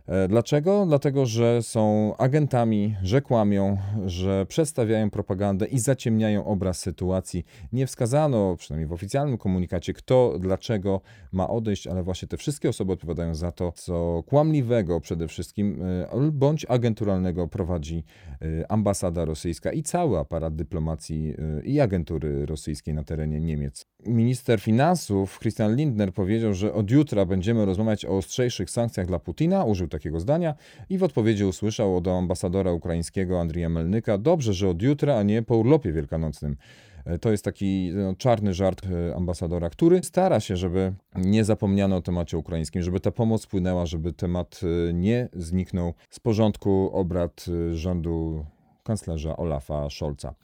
E, 0.09 0.29
dlaczego? 0.29 0.87
Dlatego, 0.87 1.27
że 1.27 1.63
są 1.63 2.17
agentami, 2.17 2.97
że 3.03 3.23
kłamią, 3.23 3.77
że 4.07 4.47
przedstawiają 4.47 5.11
propagandę 5.11 5.67
i 5.67 5.79
zaciemniają 5.79 6.45
obraz 6.45 6.79
sytuacji. 6.79 7.45
Nie 7.73 7.87
wskazano, 7.87 8.57
przynajmniej 8.57 8.89
w 8.89 8.93
oficjalnym 8.93 9.39
komunikacie, 9.39 9.93
kto, 9.93 10.39
dlaczego 10.39 11.01
ma 11.33 11.49
odejść, 11.49 11.87
ale 11.87 12.03
właśnie 12.03 12.29
te 12.29 12.37
wszystkie 12.37 12.69
osoby 12.69 12.93
odpowiadają 12.93 13.35
za 13.35 13.53
to, 13.53 13.73
co 13.73 14.23
kłamliwego 14.27 15.01
przede 15.01 15.29
wszystkim 15.29 15.83
e, 15.83 16.31
bądź 16.33 16.67
agenturalnego 16.69 17.49
prowadzi 17.49 18.05
e, 18.43 18.73
ambasada 18.73 19.25
rosyjska 19.25 19.73
i 19.73 19.83
cały 19.83 20.19
aparat 20.19 20.55
dyplomacji 20.57 21.35
i 21.65 21.81
agentury 21.81 22.47
rosyjskiej 22.47 22.95
na 22.95 23.05
terenie 23.05 23.41
Niemiec. 23.41 23.87
minister 24.07 24.61
finansów 24.61 25.39
Christian 25.39 25.77
Lindner 25.77 26.13
powiedział, 26.13 26.55
że 26.55 26.75
od 26.75 26.91
jutra 26.91 27.27
będziemy 27.27 27.65
rozmawiać 27.65 28.05
o 28.05 28.17
ostrzejszych 28.17 28.71
sankcjach 28.71 29.07
dla 29.07 29.19
Putina, 29.19 29.65
użył 29.65 29.89
takiego 29.99 30.21
zdania 30.21 30.55
i 30.91 30.99
w 30.99 31.03
odpowiedzi 31.03 31.45
usłyszał 31.45 31.97
od 31.97 32.09
ambasadora 32.09 32.73
ukraińskiego 32.73 33.41
Andrija 33.41 33.69
Melnyka, 33.69 34.19
dobrze, 34.19 34.55
że 34.55 34.69
od 34.69 34.83
jutra, 34.83 35.17
a 35.17 35.23
nie 35.23 35.43
po 35.43 35.57
urlopie 35.57 35.93
wielkanocnym. 35.93 36.57
E, 37.05 37.19
to 37.19 37.31
jest 37.31 37.45
taki 37.45 37.91
no, 37.95 38.15
czarny 38.15 38.55
żart 38.55 38.83
e, 38.87 39.17
ambasadora, 39.17 39.71
który 39.71 40.03
stara 40.03 40.41
się, 40.41 40.57
żeby 40.57 40.93
nie 41.17 41.45
zapomniano 41.45 41.97
o 41.97 42.03
temacie 42.03 42.39
ukraińskim, 42.39 42.83
żeby 42.83 43.01
ta 43.01 43.11
pomoc 43.11 43.47
płynęła, 43.47 43.87
żeby 43.87 44.13
temat 44.13 44.61
e, 44.63 44.93
nie 44.93 45.29
zniknął 45.33 45.95
z 46.11 46.21
porządku 46.21 46.91
obrad 46.93 47.47
rządu 47.73 48.45
kanclerza 48.85 49.37
Olafa 49.37 49.91
Scholza. 49.91 50.35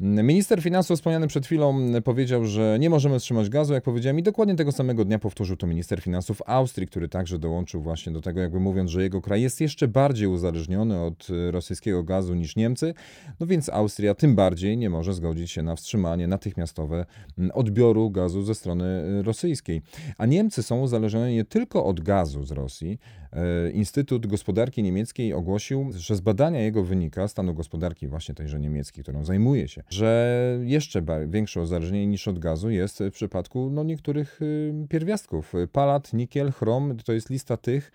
Minister 0.00 0.62
finansów 0.62 0.96
wspomniany 0.96 1.26
przed 1.26 1.46
chwilą 1.46 1.80
powiedział, 2.04 2.44
że 2.44 2.76
nie 2.80 2.90
możemy 2.90 3.18
wstrzymać 3.18 3.48
gazu, 3.48 3.74
jak 3.74 3.84
powiedziałem, 3.84 4.18
i 4.18 4.22
dokładnie 4.22 4.56
tego 4.56 4.72
samego 4.72 5.04
dnia 5.04 5.18
powtórzył 5.18 5.56
to 5.56 5.66
minister 5.66 6.00
finansów 6.00 6.42
Austrii, 6.46 6.86
który 6.86 7.08
także 7.08 7.38
dołączył 7.38 7.82
właśnie 7.82 8.12
do 8.12 8.20
tego, 8.20 8.40
jakby 8.40 8.60
mówiąc, 8.60 8.90
że 8.90 9.02
jego 9.02 9.20
kraj 9.20 9.42
jest 9.42 9.60
jeszcze 9.60 9.88
bardziej 9.88 10.28
uzależniony 10.28 11.00
od 11.02 11.28
rosyjskiego 11.50 12.02
gazu 12.02 12.34
niż 12.34 12.56
Niemcy, 12.56 12.94
no 13.40 13.46
więc 13.46 13.68
Austria 13.68 14.14
tym 14.14 14.34
bardziej 14.34 14.76
nie 14.76 14.90
może 14.90 15.14
zgodzić 15.14 15.50
się 15.50 15.62
na 15.62 15.76
wstrzymanie 15.76 16.26
natychmiastowe 16.26 17.06
odbioru 17.52 18.10
gazu 18.10 18.42
ze 18.42 18.54
strony 18.54 19.02
rosyjskiej. 19.22 19.82
A 20.18 20.26
Niemcy 20.26 20.62
są 20.62 20.80
uzależnione 20.80 21.32
nie 21.32 21.44
tylko 21.44 21.84
od 21.84 22.00
gazu 22.00 22.44
z 22.44 22.50
Rosji. 22.50 22.98
E, 23.32 23.70
Instytut 23.70 24.26
Gospodarki 24.26 24.82
Niemieckiej 24.82 25.34
ogłosił, 25.34 25.90
że 25.96 26.16
z 26.16 26.20
badania 26.20 26.60
jego 26.60 26.84
wynika, 26.84 27.28
stanu 27.28 27.54
gospodarki 27.54 28.08
właśnie 28.08 28.34
tejże 28.34 28.60
niemieckiej, 28.60 29.02
którą 29.04 29.24
zajmuje 29.24 29.68
się, 29.68 29.82
że 29.90 30.58
jeszcze 30.62 31.02
większe 31.28 31.60
uzależnienie 31.60 32.06
niż 32.06 32.28
od 32.28 32.38
gazu 32.38 32.70
jest 32.70 33.02
w 33.02 33.10
przypadku 33.10 33.70
no, 33.70 33.84
niektórych 33.84 34.42
y, 34.42 34.72
pierwiastków. 34.88 35.52
Palat, 35.72 36.12
nikiel, 36.12 36.52
chrom 36.52 36.96
to 37.04 37.12
jest 37.12 37.30
lista 37.30 37.56
tych, 37.56 37.92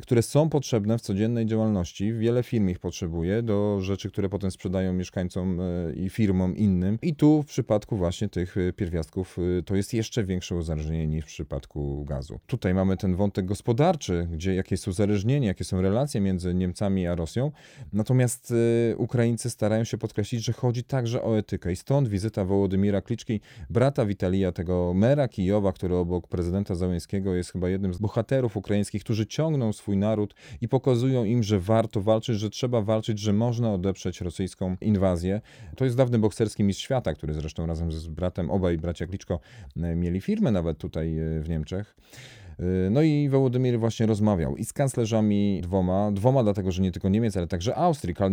które 0.00 0.22
są 0.22 0.48
potrzebne 0.48 0.98
w 0.98 1.00
codziennej 1.00 1.46
działalności. 1.46 2.12
Wiele 2.12 2.42
firm 2.42 2.68
ich 2.68 2.78
potrzebuje 2.78 3.42
do 3.42 3.80
rzeczy, 3.80 4.10
które 4.10 4.28
potem 4.28 4.50
sprzedają 4.50 4.92
mieszkańcom 4.92 5.60
e, 5.60 5.92
i 5.94 6.10
firmom 6.10 6.56
innym. 6.56 6.98
I 7.02 7.14
tu 7.14 7.42
w 7.42 7.46
przypadku 7.46 7.96
właśnie 7.96 8.28
tych 8.28 8.56
e, 8.56 8.72
pierwiastków 8.72 9.38
e, 9.58 9.62
to 9.62 9.76
jest 9.76 9.94
jeszcze 9.94 10.24
większe 10.24 10.56
uzależnienie 10.56 11.06
niż 11.06 11.24
w 11.24 11.28
przypadku 11.28 12.04
gazu. 12.04 12.40
Tutaj 12.46 12.74
mamy 12.74 12.96
ten 12.96 13.16
wątek 13.16 13.46
gospodarczy, 13.46 14.28
gdzie 14.32 14.54
jakie 14.54 14.74
jest 14.74 14.88
uzależnienie, 14.88 15.46
jakie 15.46 15.64
są 15.64 15.80
relacje 15.80 16.20
między 16.20 16.54
Niemcami 16.54 17.06
a 17.06 17.14
Rosją. 17.14 17.52
Natomiast 17.92 18.54
Ukraińcy 18.96 19.50
starają 19.50 19.84
się 19.84 19.98
podkreślić, 19.98 20.44
że 20.44 20.52
chodzi 20.52 20.84
także 20.84 21.22
o 21.22 21.38
etykę. 21.38 21.72
I 21.72 21.76
stąd 21.76 22.08
wizyta 22.08 22.44
Wołodymira 22.44 23.00
Kliczki, 23.00 23.40
brata 23.70 24.06
Witalija, 24.06 24.52
tego 24.52 24.94
mera 24.94 25.28
Kijowa, 25.28 25.72
który 25.72 25.96
obok 25.96 26.28
prezydenta 26.28 26.74
Załęskiego 26.74 27.34
jest 27.34 27.52
chyba 27.52 27.68
jednym 27.68 27.94
z 27.94 27.98
bohaterów 27.98 28.56
ukraińskich, 28.56 29.04
którzy 29.04 29.26
ciągną 29.26 29.72
swój 29.82 29.96
naród 29.96 30.34
i 30.60 30.68
pokazują 30.68 31.24
im, 31.24 31.42
że 31.42 31.60
warto 31.60 32.00
walczyć, 32.00 32.38
że 32.38 32.50
trzeba 32.50 32.82
walczyć, 32.82 33.18
że 33.18 33.32
można 33.32 33.72
odeprzeć 33.72 34.20
rosyjską 34.20 34.76
inwazję. 34.80 35.40
To 35.76 35.84
jest 35.84 35.96
dawny 35.96 36.18
bokserski 36.18 36.64
mistrz 36.64 36.84
świata, 36.84 37.14
który 37.14 37.34
zresztą 37.34 37.66
razem 37.66 37.92
z 37.92 38.06
bratem, 38.06 38.50
obaj 38.50 38.78
bracia 38.78 39.06
Kliczko 39.06 39.40
e, 39.76 39.96
mieli 39.96 40.20
firmę 40.20 40.50
nawet 40.50 40.78
tutaj 40.78 41.18
e, 41.18 41.40
w 41.40 41.48
Niemczech. 41.48 41.96
Y, 42.62 42.90
no 42.90 43.02
i 43.02 43.28
Wołodymir 43.28 43.78
właśnie 43.78 44.06
rozmawiał 44.06 44.56
i 44.56 44.64
z 44.64 44.72
kanclerzami 44.72 45.60
dwoma, 45.62 46.12
dwoma 46.12 46.42
dlatego, 46.42 46.72
że 46.72 46.82
nie 46.82 46.92
tylko 46.92 47.08
Niemiec, 47.08 47.36
ale 47.36 47.46
także 47.46 47.74
Austrii. 47.74 48.14
Karl 48.14 48.32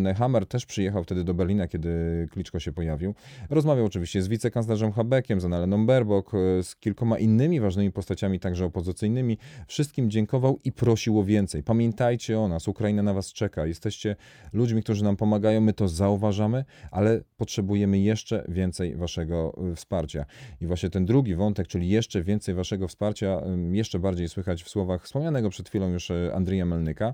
też 0.50 0.66
przyjechał 0.66 1.04
wtedy 1.04 1.24
do 1.24 1.34
Berlina, 1.34 1.68
kiedy 1.68 1.90
Kliczko 2.32 2.60
się 2.60 2.72
pojawił. 2.72 3.16
Rozmawiał 3.50 3.86
oczywiście 3.86 4.22
z 4.22 4.28
wicekanclerzem 4.28 4.92
Habeckiem, 4.92 5.42
z 5.42 5.46
Annaleną 5.46 5.86
Baerbock, 5.86 6.34
y, 6.34 6.64
z 6.64 6.76
kilkoma 6.76 7.20
innymi 7.20 7.60
ważnymi 7.60 7.92
postaciami, 7.92 8.40
także 8.40 8.66
opozycyjnymi. 8.66 9.38
Wszystkim 9.68 10.10
dziękował 10.10 10.60
i 10.64 10.72
prosił 10.72 11.20
o 11.20 11.24
więcej. 11.24 11.64
Pamiętajcie 11.64 12.40
o 12.40 12.48
nas, 12.48 12.68
Ukraina 12.68 13.04
na 13.04 13.14
was 13.14 13.34
czeka. 13.34 13.66
Jesteście 13.66 14.16
ludźmi, 14.54 14.84
którzy 14.84 15.04
nam 15.04 15.18
pomagają, 15.18 15.62
my 15.62 15.74
to 15.74 15.88
zauważamy, 15.88 16.66
ale 16.92 17.22
potrzebujemy 17.38 18.00
jeszcze 18.00 18.46
więcej 18.48 18.96
waszego 18.96 19.56
y, 19.72 19.76
wsparcia. 19.76 20.26
I 20.62 20.66
właśnie 20.66 20.90
ten 20.90 21.06
drugi 21.06 21.36
wątek, 21.36 21.68
czyli 21.68 21.90
jeszcze 21.90 22.24
więcej 22.24 22.56
waszego 22.56 22.88
wsparcia, 22.88 23.42
jeszcze 23.72 24.00
bardziej 24.00 24.19
bardziej 24.20 24.30
słychać 24.30 24.64
w 24.64 24.70
słowach 24.70 25.04
wspomnianego 25.04 25.50
przed 25.50 25.70
chwilą 25.70 25.90
już 25.90 26.12
e, 26.12 26.32
Andrija 26.36 26.66
Melnyka. 26.66 27.14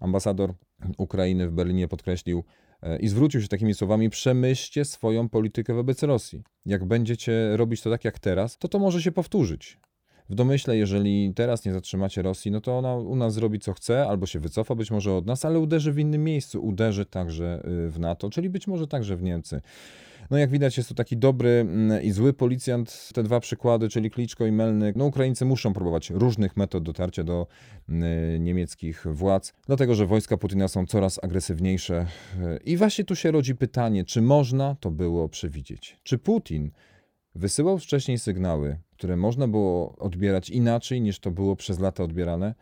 Ambasador 0.00 0.54
Ukrainy 0.98 1.48
w 1.48 1.52
Berlinie 1.52 1.88
podkreślił 1.88 2.44
e, 2.82 2.98
i 2.98 3.08
zwrócił 3.08 3.40
się 3.40 3.48
takimi 3.48 3.74
słowami: 3.74 4.10
Przemyślcie 4.10 4.84
swoją 4.84 5.28
politykę 5.28 5.74
wobec 5.74 6.02
Rosji. 6.02 6.42
Jak 6.66 6.84
będziecie 6.84 7.56
robić 7.56 7.82
to 7.82 7.90
tak 7.90 8.04
jak 8.04 8.18
teraz, 8.18 8.58
to 8.58 8.68
to 8.68 8.78
może 8.78 9.02
się 9.02 9.12
powtórzyć. 9.12 9.78
W 10.28 10.34
domyśle, 10.34 10.76
jeżeli 10.76 11.34
teraz 11.34 11.64
nie 11.64 11.72
zatrzymacie 11.72 12.22
Rosji, 12.22 12.50
no 12.50 12.60
to 12.60 12.78
ona 12.78 12.96
u 12.96 13.16
nas 13.16 13.34
zrobi 13.34 13.58
co 13.58 13.72
chce, 13.72 14.06
albo 14.06 14.26
się 14.26 14.40
wycofa 14.40 14.74
być 14.74 14.90
może 14.90 15.14
od 15.14 15.26
nas, 15.26 15.44
ale 15.44 15.58
uderzy 15.58 15.92
w 15.92 15.98
innym 15.98 16.24
miejscu, 16.24 16.66
uderzy 16.66 17.06
także 17.06 17.62
y, 17.86 17.90
w 17.90 17.98
NATO, 17.98 18.30
czyli 18.30 18.50
być 18.50 18.66
może 18.66 18.86
także 18.86 19.16
w 19.16 19.22
Niemcy. 19.22 19.60
No 20.34 20.38
jak 20.38 20.50
widać 20.50 20.76
jest 20.76 20.88
to 20.88 20.94
taki 20.94 21.16
dobry 21.16 21.48
mm, 21.48 22.02
i 22.02 22.10
zły 22.10 22.32
policjant. 22.32 23.10
Te 23.14 23.22
dwa 23.22 23.40
przykłady, 23.40 23.88
czyli 23.88 24.10
Kliczko 24.10 24.46
i 24.46 24.52
Melnyk. 24.52 24.96
No 24.96 25.04
Ukraińcy 25.04 25.44
muszą 25.44 25.72
próbować 25.72 26.10
różnych 26.10 26.56
metod 26.56 26.82
dotarcia 26.82 27.24
do 27.24 27.46
mm, 27.88 28.44
niemieckich 28.44 29.06
władz, 29.06 29.52
dlatego 29.66 29.94
że 29.94 30.06
wojska 30.06 30.36
Putina 30.36 30.68
są 30.68 30.86
coraz 30.86 31.24
agresywniejsze. 31.24 32.06
I 32.64 32.76
właśnie 32.76 33.04
tu 33.04 33.16
się 33.16 33.30
rodzi 33.30 33.54
pytanie, 33.54 34.04
czy 34.04 34.22
można 34.22 34.76
to 34.80 34.90
było 34.90 35.28
przewidzieć? 35.28 36.00
Czy 36.02 36.18
Putin 36.18 36.70
wysyłał 37.34 37.78
wcześniej 37.78 38.18
sygnały, 38.18 38.78
które 38.92 39.16
można 39.16 39.48
było 39.48 39.96
odbierać 39.98 40.50
inaczej 40.50 41.00
niż 41.00 41.18
to 41.18 41.30
było 41.30 41.56
przez 41.56 41.78
lata 41.78 42.04
odbierane? 42.04 42.54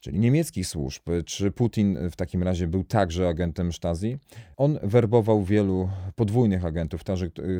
czyli 0.00 0.18
niemieckich 0.18 0.66
służb. 0.66 1.02
Czy 1.24 1.50
Putin 1.50 1.98
w 2.10 2.16
takim 2.16 2.42
razie 2.42 2.66
był 2.66 2.84
także 2.84 3.28
agentem 3.28 3.72
Stasi? 3.72 4.18
On 4.56 4.78
werbował 4.82 5.44
wielu 5.44 5.88
podwójnych 6.16 6.64
agentów, 6.64 7.00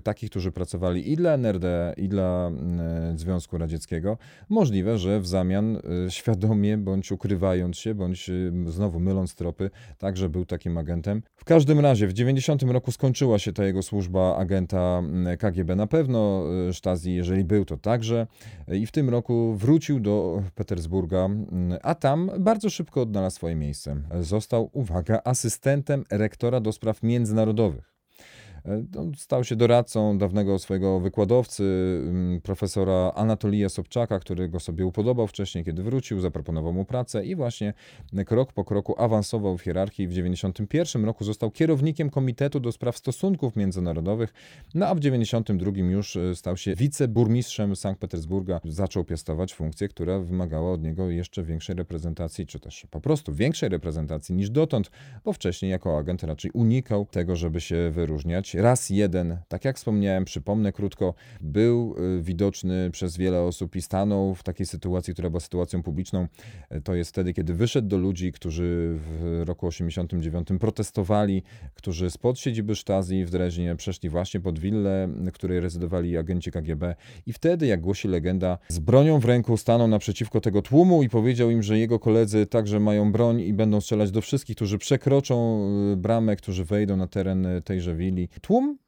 takich, 0.05 0.31
którzy 0.31 0.53
pracowali 0.53 1.13
i 1.13 1.17
dla 1.17 1.33
NRD, 1.33 1.95
i 1.97 2.09
dla 2.09 2.47
mm, 2.47 3.19
Związku 3.19 3.59
Radzieckiego. 3.59 4.19
Możliwe, 4.49 4.99
że 4.99 5.21
w 5.21 5.27
zamian 5.27 5.77
y, 5.77 6.11
świadomie, 6.11 6.79
bądź 6.79 7.13
ukrywając 7.13 7.79
się, 7.79 7.95
bądź 7.95 8.29
y, 8.29 8.53
znowu 8.67 9.01
myląc 9.01 9.35
tropy, 9.35 9.71
także 9.99 10.29
był 10.29 10.45
takim 10.45 10.79
agentem. 10.79 11.23
W 11.37 11.45
każdym 11.45 11.81
razie 11.81 12.07
w 12.07 12.13
90 12.13 12.63
roku 12.63 12.93
skończyła 12.93 13.39
się 13.39 13.53
ta 13.53 13.65
jego 13.65 13.83
służba 13.83 14.37
agenta 14.37 15.03
KGB. 15.39 15.77
Na 15.77 15.87
pewno 15.87 16.45
y, 16.69 16.75
Stasi, 16.75 17.15
jeżeli 17.15 17.45
był, 17.45 17.65
to 17.65 17.77
także. 17.77 18.27
I 18.73 18.87
w 18.87 18.91
tym 18.91 19.11
roku 19.11 19.55
wrócił 19.55 20.01
do 20.01 20.43
Petersburga, 20.55 21.29
a 21.83 21.95
tam 21.95 22.28
bardzo 22.39 22.71
szybko 22.71 23.03
odnalazł 23.03 23.37
swoje 23.37 23.57
miejsce. 23.57 24.03
Został, 24.21 24.71
uwaga, 24.73 25.21
asystentem 25.25 26.05
rektora 26.11 26.61
do 26.61 26.73
spraw 26.73 27.03
międzynarodowych. 27.03 27.98
E, 28.69 28.85
stał 29.17 29.45
się 29.45 29.57
doradcą 29.57 30.19
dawnego 30.19 30.59
swojego 30.59 31.01
wykładowcy, 31.01 31.65
mm, 32.09 32.41
profesora 32.41 33.13
Anatolija 33.15 33.69
Sobczaka, 33.69 34.21
który 34.21 34.49
go 34.49 34.61
sobie 34.61 34.87
upodobał 34.87 35.27
wcześniej, 35.27 35.65
kiedy 35.65 35.83
wrócił, 35.83 36.21
zaproponował 36.21 36.73
mu 36.73 36.85
pracę 36.85 37.25
i 37.25 37.37
właśnie 37.37 37.75
krok 38.27 38.53
po 38.53 38.65
kroku 38.65 38.95
awansował 38.99 39.59
w 39.59 39.63
hierarchii. 39.63 40.07
W 40.07 40.11
1991 40.11 41.05
roku 41.05 41.25
został 41.25 41.51
kierownikiem 41.51 42.11
Komitetu 42.11 42.61
do 42.61 42.73
Spraw 42.73 42.97
Stosunków 42.97 43.57
Międzynarodowych, 43.57 44.33
no 44.75 44.87
a 44.87 44.95
w 44.95 45.01
1992 45.01 45.93
już 45.93 46.17
e, 46.17 46.35
stał 46.35 46.57
się 46.57 46.75
wiceburmistrzem 46.75 47.77
Sankt 47.77 48.01
Petersburga. 48.01 48.61
Zaczął 48.65 49.05
piastować 49.05 49.55
funkcję, 49.55 49.89
która 49.89 50.19
wymagała 50.19 50.73
od 50.73 50.83
niego 50.83 51.11
jeszcze 51.11 51.43
większej 51.43 51.77
reprezentacji, 51.77 52.47
czy 52.47 52.61
też 52.61 52.87
po 52.91 53.01
prostu 53.01 53.35
większej 53.35 53.69
reprezentacji 53.69 54.35
niż 54.35 54.51
dotąd, 54.51 54.91
bo 55.25 55.33
wcześniej 55.33 55.71
jako 55.71 55.99
agent 55.99 56.23
raczej 56.23 56.51
unikał 56.51 57.07
tego, 57.07 57.37
żeby 57.37 57.61
się 57.61 57.91
wyróżniać 57.91 58.58
raz 58.59 58.91
jeden, 58.91 59.39
tak 59.49 59.65
jak 59.65 59.77
wspomniałem, 59.77 60.25
przypomnę 60.25 60.73
krótko, 60.73 61.15
był 61.41 61.95
y, 62.19 62.23
widoczny 62.23 62.91
przez 62.91 63.17
wiele 63.17 63.41
osób 63.41 63.77
i 63.77 63.83
stanął 63.83 64.35
w 64.35 64.43
takiej 64.43 64.67
sytuacji, 64.67 65.13
która 65.13 65.31
była 65.31 65.41
sytuacją 65.41 65.83
publiczną. 65.83 66.27
To 66.85 66.95
jest 66.95 67.11
wtedy, 67.11 67.35
kiedy 67.35 67.55
wyszedł 67.55 67.89
do 67.89 67.99
ludzi, 67.99 68.33
którzy 68.33 68.99
w 69.01 69.43
roku 69.47 69.67
89 69.67 70.49
protestowali, 70.61 71.43
którzy 71.75 72.11
spod 72.11 72.39
siedziby 72.39 72.77
Stasi 72.77 73.25
w 73.25 73.31
Dreźnie 73.31 73.77
przeszli 73.77 74.09
właśnie 74.09 74.41
pod 74.41 74.59
willę, 74.59 75.09
w 75.09 75.33
której 75.33 75.61
rezydowali 75.61 76.17
agenci 76.17 76.51
KGB 76.51 76.95
i 77.27 77.33
wtedy, 77.33 77.67
jak 77.67 77.81
głosi 77.81 78.09
legenda, 78.09 78.59
z 78.69 78.79
bronią 78.79 79.19
w 79.19 79.25
ręku 79.25 79.57
stanął 79.57 79.89
naprzeciwko 79.89 80.41
tego 80.41 80.63
tłumu 80.63 81.03
i 81.03 81.09
powiedział 81.09 81.51
im, 81.51 81.63
że 81.63 81.79
jego 81.79 81.99
koledzy 81.99 82.47
także 82.47 82.81
mają 82.81 83.13
broń 83.13 83.41
i 83.41 83.53
będą 83.53 83.81
strzelać 83.81 84.11
do 84.11 84.21
wszystkich, 84.21 84.57
którzy 84.57 84.79
przekroczą 84.79 85.67
y, 85.93 85.97
bramę, 85.97 86.37
którzy 86.37 86.65
wejdą 86.65 86.97
na 86.97 87.07
teren 87.07 87.47
tejże 87.65 87.95
willi. 87.97 88.29
Tłum, 88.49 88.79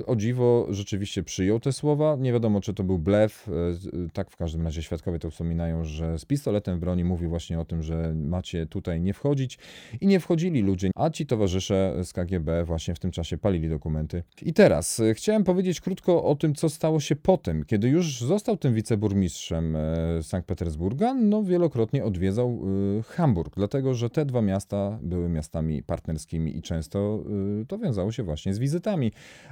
y, 0.00 0.06
o 0.06 0.16
dziwo, 0.16 0.66
rzeczywiście 0.70 1.22
przyjął 1.22 1.60
te 1.60 1.72
słowa. 1.72 2.16
Nie 2.20 2.32
wiadomo, 2.32 2.60
czy 2.60 2.74
to 2.74 2.84
był 2.84 2.98
blef. 2.98 3.48
Y, 3.48 4.10
tak 4.12 4.30
w 4.30 4.36
każdym 4.36 4.64
razie 4.64 4.82
świadkowie 4.82 5.18
to 5.18 5.30
wspominają, 5.30 5.84
że 5.84 6.18
z 6.18 6.24
pistoletem 6.24 6.76
w 6.76 6.80
broni 6.80 7.04
mówił 7.04 7.30
właśnie 7.30 7.60
o 7.60 7.64
tym, 7.64 7.82
że 7.82 8.14
macie 8.14 8.66
tutaj 8.66 9.00
nie 9.00 9.14
wchodzić 9.14 9.58
i 10.00 10.06
nie 10.06 10.20
wchodzili 10.20 10.62
ludzie, 10.62 10.90
a 10.94 11.10
ci 11.10 11.26
towarzysze 11.26 11.94
z 12.04 12.12
KGB 12.12 12.64
właśnie 12.64 12.94
w 12.94 12.98
tym 12.98 13.10
czasie 13.10 13.38
palili 13.38 13.68
dokumenty. 13.68 14.22
I 14.42 14.52
teraz 14.52 15.02
chciałem 15.14 15.44
powiedzieć 15.44 15.80
krótko 15.80 16.24
o 16.24 16.34
tym, 16.34 16.54
co 16.54 16.68
stało 16.68 17.00
się 17.00 17.16
potem, 17.16 17.64
kiedy 17.64 17.88
już 17.88 18.20
został 18.20 18.56
tym 18.56 18.74
wiceburmistrzem 18.74 19.76
e, 19.76 20.22
Sankt 20.22 20.48
Petersburga, 20.48 21.14
no 21.14 21.42
wielokrotnie 21.42 22.04
odwiedzał 22.04 22.62
Hamburg, 23.06 23.54
dlatego 23.56 23.94
że 23.94 24.10
te 24.10 24.26
dwa 24.26 24.42
miasta 24.42 24.98
były 25.02 25.28
miastami 25.28 25.82
partnerskimi 25.82 26.56
i 26.56 26.62
często 26.62 27.24
to 27.68 27.78
wiązało 27.78 28.12
się 28.12 28.22
właśnie 28.22 28.54
z 28.54 28.58
wizytami. 28.58 28.97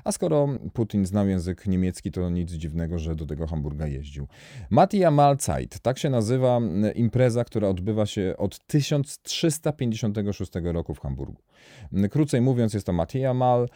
A 0.04 0.12
skoro 0.12 0.48
Putin 0.72 1.06
znał 1.06 1.28
język 1.28 1.66
niemiecki, 1.66 2.10
to 2.10 2.30
nic 2.30 2.52
dziwnego, 2.52 2.98
że 2.98 3.14
do 3.14 3.26
tego 3.26 3.46
Hamburga 3.46 3.86
jeździł. 3.86 4.26
Matia 4.70 5.10
Malzeit, 5.10 5.80
tak 5.80 5.98
się 5.98 6.10
nazywa 6.10 6.60
impreza, 6.94 7.44
która 7.44 7.68
odbywa 7.68 8.06
się 8.06 8.34
od 8.38 8.66
1356 8.66 10.52
roku 10.64 10.94
w 10.94 11.00
Hamburgu. 11.00 11.42
Krócej 12.10 12.40
mówiąc, 12.40 12.74
jest 12.74 12.86
to 12.86 12.92
Matia 12.92 13.34
Mal, 13.34 13.68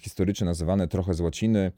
historycznie 0.00 0.44
nazywane 0.44 0.88
trochę 0.88 1.14
z 1.14 1.20
łaciny 1.20 1.72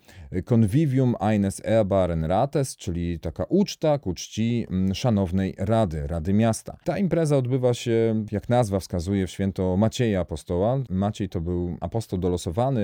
Convivium 0.45 1.14
eines 1.21 1.62
erbaren 1.64 2.25
Rates, 2.25 2.76
czyli 2.76 3.21
taka 3.21 3.45
uczta 3.45 3.99
ku 3.99 4.14
czci 4.14 4.66
szanownej 4.95 5.54
Rady, 5.59 6.07
Rady 6.07 6.33
Miasta. 6.33 6.76
Ta 6.85 6.99
impreza 6.99 7.37
odbywa 7.37 7.75
się, 7.75 8.25
jak 8.33 8.49
nazwa 8.49 8.80
wskazuje, 8.80 9.26
w 9.26 9.30
święto 9.30 9.76
Macieja 9.76 10.21
Apostoła. 10.21 10.78
Maciej 10.90 11.28
to 11.28 11.40
był 11.40 11.76
apostoł 11.80 12.18
dolosowany 12.18 12.77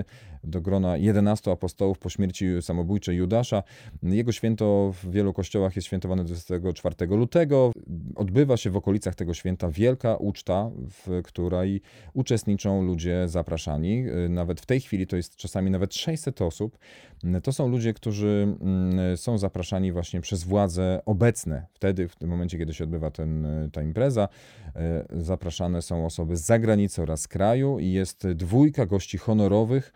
do 0.45 0.61
grona 0.61 0.97
11 0.97 1.51
apostołów 1.51 1.99
po 1.99 2.09
śmierci 2.09 2.47
samobójczej 2.61 3.17
Judasza. 3.17 3.63
Jego 4.03 4.33
święto 4.33 4.93
w 5.03 5.11
wielu 5.11 5.33
kościołach 5.33 5.77
jest 5.77 5.87
świętowane 5.87 6.25
24 6.25 7.07
lutego. 7.07 7.73
Odbywa 8.17 8.57
się 8.57 8.71
w 8.71 8.77
okolicach 8.77 9.15
tego 9.15 9.35
święta 9.35 9.71
wielka 9.71 10.17
uczta, 10.17 10.71
w 10.77 11.23
której 11.23 11.81
uczestniczą 12.15 12.83
ludzie 12.83 13.29
zapraszani. 13.29 14.05
Nawet 14.29 14.61
w 14.61 14.67
tej 14.67 14.81
chwili 14.81 15.07
to 15.07 15.17
jest 15.17 15.37
czasami 15.37 15.71
nawet 15.71 15.95
600 15.95 16.43
osób. 16.43 16.79
To 17.43 17.53
są 17.53 17.69
ludzie, 17.69 17.95
którzy 17.95 18.57
mm, 18.61 19.17
są 19.17 19.39
zapraszani 19.39 19.93
właśnie 19.93 20.21
przez 20.21 20.45
władze 20.45 21.01
obecne. 21.07 21.67
Wtedy, 21.73 22.09
w 22.09 22.17
tym 22.17 22.31
momencie, 22.31 22.59
kiedy 22.59 22.75
się 22.75 22.85
odbywa 22.85 23.11
ten, 23.11 23.47
ta 23.73 23.83
impreza, 23.83 24.29
e, 24.77 25.05
zapraszane 25.11 25.83
są 25.83 26.07
osoby 26.07 26.37
z 26.37 26.41
zagranicy 26.41 27.03
oraz 27.03 27.21
z 27.21 27.29
kraju 27.29 27.79
i 27.79 27.93
jest 27.93 28.29
dwójka 28.29 28.87
gości 28.87 29.19
honorowych, 29.19 29.93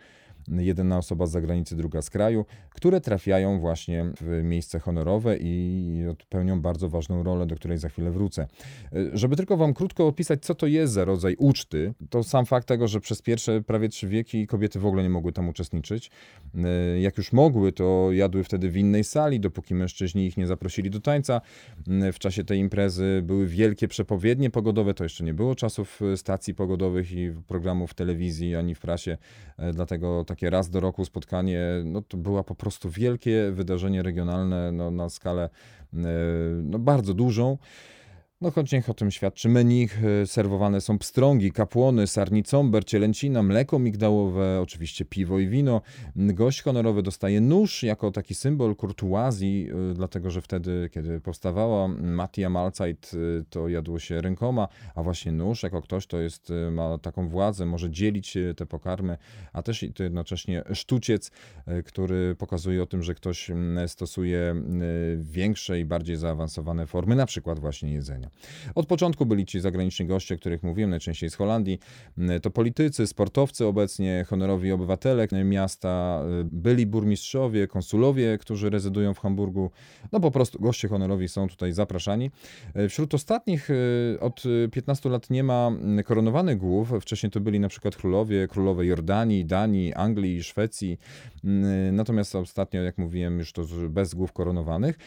jedna 0.47 0.97
osoba 0.97 1.25
z 1.25 1.31
zagranicy, 1.31 1.75
druga 1.75 2.01
z 2.01 2.09
kraju, 2.09 2.45
które 2.69 3.01
trafiają 3.01 3.59
właśnie 3.59 4.05
w 4.21 4.43
miejsce 4.43 4.79
honorowe 4.79 5.37
i 5.39 6.03
pełnią 6.29 6.61
bardzo 6.61 6.89
ważną 6.89 7.23
rolę, 7.23 7.45
do 7.45 7.55
której 7.55 7.77
za 7.77 7.89
chwilę 7.89 8.11
wrócę. 8.11 8.47
Żeby 9.13 9.35
tylko 9.35 9.57
wam 9.57 9.73
krótko 9.73 10.07
opisać, 10.07 10.45
co 10.45 10.55
to 10.55 10.67
jest 10.67 10.93
za 10.93 11.05
rodzaj 11.05 11.35
uczty, 11.35 11.93
to 12.09 12.23
sam 12.23 12.45
fakt 12.45 12.67
tego, 12.67 12.87
że 12.87 12.99
przez 12.99 13.21
pierwsze 13.21 13.61
prawie 13.61 13.89
trzy 13.89 14.07
wieki 14.07 14.47
kobiety 14.47 14.79
w 14.79 14.85
ogóle 14.85 15.03
nie 15.03 15.09
mogły 15.09 15.31
tam 15.31 15.49
uczestniczyć. 15.49 16.11
Jak 16.99 17.17
już 17.17 17.33
mogły, 17.33 17.71
to 17.71 18.11
jadły 18.11 18.43
wtedy 18.43 18.69
w 18.69 18.77
innej 18.77 19.03
sali, 19.03 19.39
dopóki 19.39 19.75
mężczyźni 19.75 20.25
ich 20.25 20.37
nie 20.37 20.47
zaprosili 20.47 20.89
do 20.89 20.99
tańca. 20.99 21.41
W 22.13 22.19
czasie 22.19 22.43
tej 22.43 22.59
imprezy 22.59 23.21
były 23.23 23.47
wielkie 23.47 23.87
przepowiednie 23.87 24.49
pogodowe, 24.49 24.93
to 24.93 25.03
jeszcze 25.03 25.23
nie 25.23 25.33
było 25.33 25.55
czasów 25.55 25.99
stacji 26.15 26.55
pogodowych 26.55 27.11
i 27.11 27.31
programów 27.47 27.93
telewizji 27.93 28.55
ani 28.55 28.75
w 28.75 28.79
prasie, 28.79 29.17
dlatego 29.73 30.25
tak 30.25 30.38
takie 30.39 30.49
raz 30.49 30.69
do 30.69 30.79
roku 30.79 31.05
spotkanie, 31.05 31.61
no 31.85 32.01
to 32.01 32.17
była 32.17 32.43
po 32.43 32.55
prostu 32.55 32.89
wielkie 32.89 33.51
wydarzenie 33.51 34.03
regionalne 34.03 34.71
no, 34.71 34.91
na 34.91 35.09
skalę 35.09 35.49
e, 35.93 35.97
no, 36.63 36.79
bardzo 36.79 37.13
dużą. 37.13 37.57
No 38.41 38.51
choć 38.51 38.71
niech 38.71 38.89
o 38.89 38.93
tym 38.93 39.11
świadczy 39.11 39.49
menich, 39.49 40.03
e, 40.05 40.27
serwowane 40.27 40.81
są 40.81 40.97
pstrągi, 40.97 41.51
kapłony, 41.51 42.07
sarnicomber, 42.07 42.85
cielęcina, 42.85 43.43
mleko 43.43 43.79
migdałowe, 43.79 44.61
oczywiście 44.61 45.05
piwo 45.05 45.39
i 45.39 45.47
wino. 45.47 45.81
Gość 46.15 46.61
honorowy 46.61 47.03
dostaje 47.03 47.41
nóż 47.41 47.83
jako 47.83 48.11
taki 48.11 48.35
symbol 48.35 48.75
kurtuazji, 48.75 49.69
e, 49.91 49.93
dlatego 49.93 50.31
że 50.31 50.41
wtedy, 50.41 50.89
kiedy 50.93 51.21
powstawała 51.21 51.87
Matia 51.87 52.49
Malzeit, 52.49 53.11
e, 53.13 53.43
to 53.49 53.67
jadło 53.67 53.99
się 53.99 54.21
rękoma, 54.21 54.67
a 54.95 55.03
właśnie 55.03 55.31
nóż 55.31 55.63
jako 55.63 55.81
ktoś, 55.81 56.07
to 56.07 56.19
jest, 56.19 56.53
ma 56.71 56.97
taką 56.97 57.29
władzę, 57.29 57.65
może 57.65 57.89
dzielić 57.89 58.37
te 58.57 58.65
pokarmy, 58.65 59.17
a 59.53 59.61
też 59.61 59.85
to 59.95 60.03
jednocześnie 60.03 60.63
sztuciec, 60.73 61.31
który 61.85 62.35
pokazuje 62.35 62.83
o 62.83 62.85
tym, 62.85 63.03
że 63.03 63.15
ktoś 63.15 63.51
stosuje 63.87 64.55
większe 65.17 65.79
i 65.79 65.85
bardziej 65.85 66.15
zaawansowane 66.15 66.87
formy, 66.87 67.15
na 67.15 67.25
przykład 67.25 67.59
właśnie 67.59 67.93
jedzenia. 67.93 68.28
Od 68.75 68.85
początku 68.85 69.25
byli 69.25 69.45
ci 69.45 69.59
zagraniczni 69.59 70.05
goście, 70.05 70.35
o 70.35 70.37
których 70.37 70.63
mówiłem, 70.63 70.89
najczęściej 70.89 71.29
z 71.29 71.35
Holandii. 71.35 71.79
To 72.41 72.51
politycy, 72.51 73.07
sportowcy 73.07 73.65
obecnie, 73.65 74.25
honorowi 74.27 74.71
obywatele 74.71 75.27
miasta, 75.43 76.23
byli 76.43 76.85
burmistrzowie, 76.85 77.67
konsulowie, 77.67 78.37
którzy 78.37 78.69
rezydują 78.69 79.13
w 79.13 79.19
Hamburgu. 79.19 79.71
No 80.11 80.19
po 80.19 80.31
prostu 80.31 80.59
goście 80.59 80.87
honorowi 80.87 81.27
są 81.27 81.47
tutaj 81.47 81.73
zapraszani. 81.73 82.31
Wśród 82.89 83.13
ostatnich 83.13 83.69
e, 83.69 84.19
od 84.19 84.43
15 84.71 85.09
lat 85.09 85.29
nie 85.29 85.43
ma 85.43 85.71
koronowanych 86.05 86.57
głów. 86.57 86.91
Wcześniej 87.01 87.31
to 87.31 87.39
byli 87.39 87.59
na 87.59 87.69
przykład 87.69 87.95
królowie, 87.95 88.47
królowe 88.47 88.85
Jordanii, 88.85 89.45
Danii, 89.45 89.93
Anglii, 89.93 90.43
Szwecji. 90.43 90.97
Natomiast 91.91 92.35
ostatnio, 92.35 92.81
jak 92.81 92.97
mówiłem, 92.97 93.39
już 93.39 93.53
to 93.53 93.63
bez 93.89 94.13
głów 94.13 94.33
koronowanych. 94.33 94.97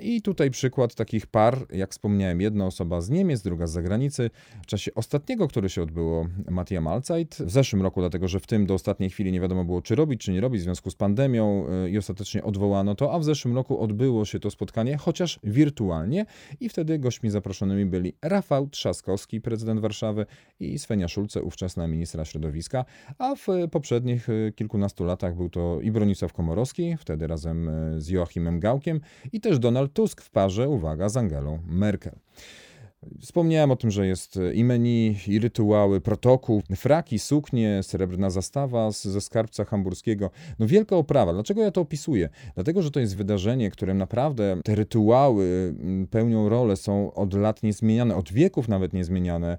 I 0.00 0.22
tutaj 0.22 0.50
przykład 0.50 0.94
takich 0.94 1.26
par, 1.26 1.66
jak 1.72 1.90
wspomniałem, 1.90 2.40
jedno 2.40 2.57
jedna 2.58 2.66
osoba 2.66 3.00
z 3.00 3.10
Niemiec, 3.10 3.42
druga 3.42 3.66
z 3.66 3.72
zagranicy. 3.72 4.30
W 4.62 4.66
czasie 4.66 4.94
ostatniego, 4.94 5.48
które 5.48 5.68
się 5.68 5.82
odbyło, 5.82 6.26
Mattia 6.50 6.80
Malzeit, 6.80 7.34
w 7.34 7.50
zeszłym 7.50 7.82
roku, 7.82 8.00
dlatego 8.00 8.28
że 8.28 8.40
w 8.40 8.46
tym 8.46 8.66
do 8.66 8.74
ostatniej 8.74 9.10
chwili 9.10 9.32
nie 9.32 9.40
wiadomo 9.40 9.64
było, 9.64 9.82
czy 9.82 9.94
robić, 9.94 10.20
czy 10.20 10.32
nie 10.32 10.40
robić 10.40 10.60
w 10.60 10.64
związku 10.64 10.90
z 10.90 10.94
pandemią 10.94 11.66
y, 11.86 11.90
i 11.90 11.98
ostatecznie 11.98 12.44
odwołano 12.44 12.94
to, 12.94 13.14
a 13.14 13.18
w 13.18 13.24
zeszłym 13.24 13.54
roku 13.54 13.80
odbyło 13.80 14.24
się 14.24 14.40
to 14.40 14.50
spotkanie, 14.50 14.96
chociaż 14.96 15.40
wirtualnie 15.44 16.26
i 16.60 16.68
wtedy 16.68 16.98
gośćmi 16.98 17.30
zaproszonymi 17.30 17.86
byli 17.86 18.12
Rafał 18.22 18.68
Trzaskowski, 18.68 19.40
prezydent 19.40 19.80
Warszawy 19.80 20.26
i 20.60 20.78
Svenja 20.78 21.08
Szulce, 21.08 21.42
ówczesna 21.42 21.86
ministra 21.86 22.24
środowiska, 22.24 22.84
a 23.18 23.34
w 23.34 23.46
poprzednich 23.70 24.28
y, 24.28 24.52
kilkunastu 24.56 25.04
latach 25.04 25.36
był 25.36 25.50
to 25.50 25.80
i 25.80 25.90
Bronisław 25.90 26.32
Komorowski, 26.32 26.96
wtedy 26.98 27.26
razem 27.26 27.68
y, 27.68 28.00
z 28.00 28.08
Joachimem 28.08 28.60
Gałkiem 28.60 29.00
i 29.32 29.40
też 29.40 29.58
Donald 29.58 29.92
Tusk 29.92 30.22
w 30.22 30.30
parze, 30.30 30.68
uwaga, 30.68 31.08
z 31.08 31.16
Angelą 31.16 31.58
Merkel. 31.66 32.27
Wspomniałem 33.20 33.70
o 33.70 33.76
tym, 33.76 33.90
że 33.90 34.06
jest 34.06 34.38
i 34.54 34.64
menu, 34.64 35.16
i 35.26 35.38
rytuały, 35.38 36.00
protokół, 36.00 36.62
fraki, 36.76 37.18
suknie, 37.18 37.82
srebrna 37.82 38.30
zastawa 38.30 38.90
ze 38.90 39.20
skarbca 39.20 39.64
hamburskiego. 39.64 40.30
No 40.58 40.66
wielka 40.66 40.96
oprawa. 40.96 41.32
Dlaczego 41.32 41.62
ja 41.62 41.70
to 41.70 41.80
opisuję? 41.80 42.28
Dlatego, 42.54 42.82
że 42.82 42.90
to 42.90 43.00
jest 43.00 43.16
wydarzenie, 43.16 43.70
którym 43.70 43.98
naprawdę 43.98 44.60
te 44.64 44.74
rytuały 44.74 45.74
mm, 45.80 46.06
pełnią 46.06 46.48
rolę, 46.48 46.76
są 46.76 47.14
od 47.14 47.34
lat 47.34 47.62
niezmieniane, 47.62 48.16
od 48.16 48.32
wieków 48.32 48.68
nawet 48.68 48.92
niezmieniane. 48.92 49.58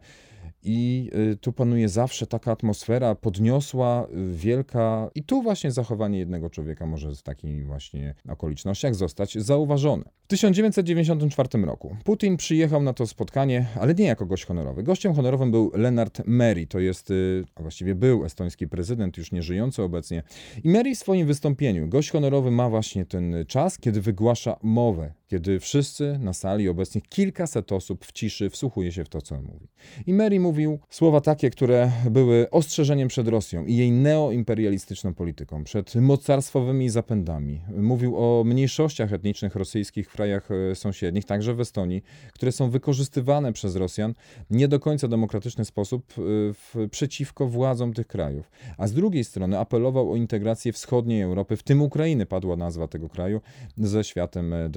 I 0.63 1.09
y, 1.31 1.37
tu 1.37 1.53
panuje 1.53 1.89
zawsze 1.89 2.27
taka 2.27 2.51
atmosfera 2.51 3.15
podniosła, 3.15 4.07
y, 4.31 4.33
wielka. 4.33 5.09
I 5.15 5.23
tu 5.23 5.41
właśnie 5.41 5.71
zachowanie 5.71 6.19
jednego 6.19 6.49
człowieka 6.49 6.85
może 6.85 7.15
w 7.15 7.21
takich 7.21 7.65
właśnie 7.65 8.15
okolicznościach 8.29 8.95
zostać 8.95 9.33
zauważone. 9.33 10.03
W 10.23 10.27
1994 10.27 11.65
roku 11.65 11.95
Putin 12.03 12.37
przyjechał 12.37 12.81
na 12.83 12.93
to 12.93 13.07
spotkanie, 13.07 13.65
ale 13.79 13.95
nie 13.95 14.05
jako 14.05 14.25
gość 14.25 14.45
honorowy. 14.45 14.83
Gościem 14.83 15.13
honorowym 15.13 15.51
był 15.51 15.71
Leonard 15.73 16.21
Meri, 16.25 16.67
to 16.67 16.79
jest, 16.79 17.11
y, 17.11 17.43
a 17.55 17.61
właściwie 17.61 17.95
był 17.95 18.25
estoński 18.25 18.67
prezydent, 18.67 19.17
już 19.17 19.31
nie 19.31 19.43
żyjący 19.43 19.83
obecnie. 19.83 20.23
I 20.63 20.69
Meri 20.69 20.95
w 20.95 20.99
swoim 20.99 21.27
wystąpieniu, 21.27 21.87
gość 21.87 22.11
honorowy 22.11 22.51
ma 22.51 22.69
właśnie 22.69 23.05
ten 23.05 23.35
czas, 23.47 23.77
kiedy 23.77 24.01
wygłasza 24.01 24.59
mowę 24.63 25.13
kiedy 25.29 25.59
wszyscy 25.59 26.19
na 26.19 26.33
sali 26.33 26.69
obecnych 26.69 27.03
kilkaset 27.03 27.71
osób 27.71 28.05
w 28.05 28.11
ciszy 28.11 28.49
wsłuchuje 28.49 28.91
się 28.91 29.03
w 29.03 29.09
to, 29.09 29.21
co 29.21 29.35
on 29.35 29.43
mówi. 29.43 29.67
I 30.07 30.13
Mary 30.13 30.39
mówił 30.39 30.79
słowa 30.89 31.21
takie, 31.21 31.49
które 31.49 31.91
były 32.11 32.49
ostrzeżeniem 32.49 33.07
przed 33.07 33.27
Rosją 33.27 33.65
i 33.65 33.75
jej 33.75 33.91
neoimperialistyczną 33.91 35.13
polityką, 35.13 35.63
przed 35.63 35.95
mocarstwowymi 35.95 36.89
zapędami. 36.89 37.61
Mówił 37.77 38.17
o 38.17 38.43
mniejszościach 38.43 39.13
etnicznych 39.13 39.55
rosyjskich 39.55 40.09
w 40.09 40.11
krajach 40.11 40.49
e, 40.51 40.75
sąsiednich, 40.75 41.25
także 41.25 41.53
w 41.53 41.59
Estonii, 41.59 42.03
które 42.33 42.51
są 42.51 42.69
wykorzystywane 42.69 43.53
przez 43.53 43.75
Rosjan 43.75 44.13
nie 44.49 44.67
do 44.67 44.79
końca 44.79 45.07
demokratyczny 45.07 45.65
sposób 45.65 46.11
e, 46.11 46.21
w, 46.53 46.75
przeciwko 46.91 47.47
władzom 47.47 47.93
tych 47.93 48.07
krajów. 48.07 48.51
A 48.77 48.87
z 48.87 48.93
drugiej 48.93 49.23
strony 49.23 49.59
apelował 49.59 50.11
o 50.11 50.15
integrację 50.15 50.73
wschodniej 50.73 51.21
Europy, 51.21 51.57
w 51.57 51.63
tym 51.63 51.81
Ukrainy 51.81 52.25
padła 52.25 52.55
nazwa 52.55 52.87
tego 52.87 53.09
kraju, 53.09 53.41
ze 53.77 54.03
światem 54.03 54.53
e, 54.53 54.69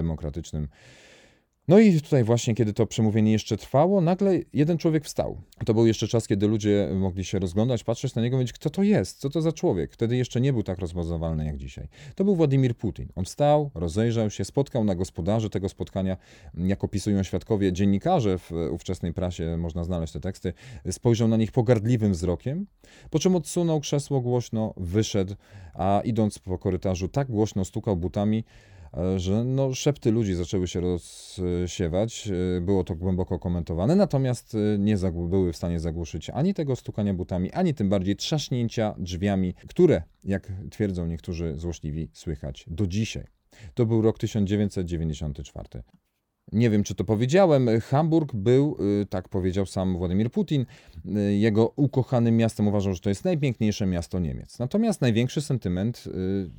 No 1.69 1.79
i 1.79 2.01
tutaj 2.01 2.25
właśnie, 2.25 2.55
kiedy 2.55 2.73
to 2.73 2.87
przemówienie 2.87 3.33
jeszcze 3.33 3.57
trwało, 3.57 4.01
nagle 4.01 4.39
jeden 4.53 4.79
człowiek 4.79 5.05
wstał. 5.05 5.41
To 5.67 5.75
był 5.75 5.87
jeszcze 5.87 6.09
czas, 6.09 6.27
kiedy 6.27 6.49
ludzie 6.49 6.89
mogli 6.95 7.25
się 7.25 7.39
rozglądać, 7.39 7.85
patrzeć 7.85 8.15
na 8.15 8.23
niego 8.23 8.37
mówić, 8.37 8.53
kto 8.53 8.71
to 8.71 8.83
jest, 8.83 9.19
co 9.19 9.31
to 9.31 9.43
za 9.43 9.53
człowiek. 9.53 9.93
Wtedy 9.93 10.17
jeszcze 10.17 10.41
nie 10.41 10.53
był 10.53 10.63
tak 10.63 10.79
rozpoznawalny 10.79 11.47
jak 11.47 11.57
dzisiaj. 11.57 11.89
To 12.15 12.25
był 12.25 12.37
Władimir 12.37 12.77
Putin. 12.77 13.09
On 13.15 13.25
wstał, 13.25 13.71
rozejrzał 13.75 14.31
się, 14.31 14.45
spotkał 14.45 14.85
na 14.85 14.95
gospodarzy 14.95 15.51
tego 15.51 15.69
spotkania, 15.69 16.17
jak 16.55 16.85
opisują 16.85 17.23
świadkowie, 17.23 17.73
dziennikarze 17.73 18.39
w 18.39 18.51
ówczesnej 18.71 19.13
prasie, 19.13 19.57
można 19.57 19.85
znaleźć 19.85 20.13
te 20.13 20.21
teksty, 20.21 20.53
spojrzał 20.91 21.29
na 21.29 21.37
nich 21.37 21.53
pogardliwym 21.53 22.13
wzrokiem, 22.13 22.67
po 23.11 23.19
czym 23.19 23.37
odsunął 23.37 23.81
krzesło 23.81 24.21
głośno, 24.21 24.75
wyszedł, 24.77 25.35
a 25.75 26.01
idąc 26.05 26.39
po 26.39 26.59
korytarzu 26.59 27.09
tak 27.09 27.29
głośno 27.29 27.65
stukał 27.65 27.97
butami, 27.97 28.45
że 29.17 29.45
no, 29.45 29.75
szepty 29.75 30.11
ludzi 30.11 30.35
zaczęły 30.35 30.69
się 30.69 30.81
rozsiewać. 30.81 32.29
E, 32.57 32.61
było 32.61 32.85
to 32.85 32.95
głęboko 32.95 33.39
komentowane, 33.39 33.97
natomiast 33.97 34.55
e, 34.55 34.79
nie 34.79 34.97
były 35.15 35.53
w 35.53 35.57
stanie 35.57 35.81
zagłuszyć 35.81 36.31
ani 36.31 36.55
tego 36.55 36.77
stukania 36.77 37.15
butami, 37.15 37.53
ani 37.53 37.75
tym 37.75 37.89
bardziej 37.89 38.17
trzaśnięcia 38.17 38.95
drzwiami, 38.99 39.55
które, 39.69 40.03
jak 40.25 40.53
twierdzą 40.71 41.07
niektórzy 41.07 41.55
złośliwi, 41.57 42.09
słychać 42.13 42.65
do 42.69 42.87
dzisiaj. 42.87 43.25
To 43.75 43.87
był 43.87 44.03
rok 44.03 44.19
1994. 44.19 45.83
Nie 46.53 46.71
wiem, 46.71 46.83
czy 46.83 46.95
to 46.95 47.05
powiedziałem. 47.05 47.69
Hamburg 47.81 48.35
był, 48.35 48.77
y, 49.03 49.07
tak 49.07 49.29
powiedział 49.29 49.67
sam 49.67 49.97
Władimir 49.97 50.31
Putin, 50.31 50.67
y, 51.07 51.37
jego 51.37 51.73
ukochanym 51.77 52.37
miastem. 52.37 52.69
Uważał, 52.69 52.95
że 52.95 53.01
to 53.01 53.09
jest 53.09 53.25
najpiękniejsze 53.25 53.87
miasto 53.87 54.19
Niemiec. 54.19 54.59
Natomiast 54.59 55.01
największy 55.01 55.41
sentyment, 55.41 56.05
y, 56.07 56.11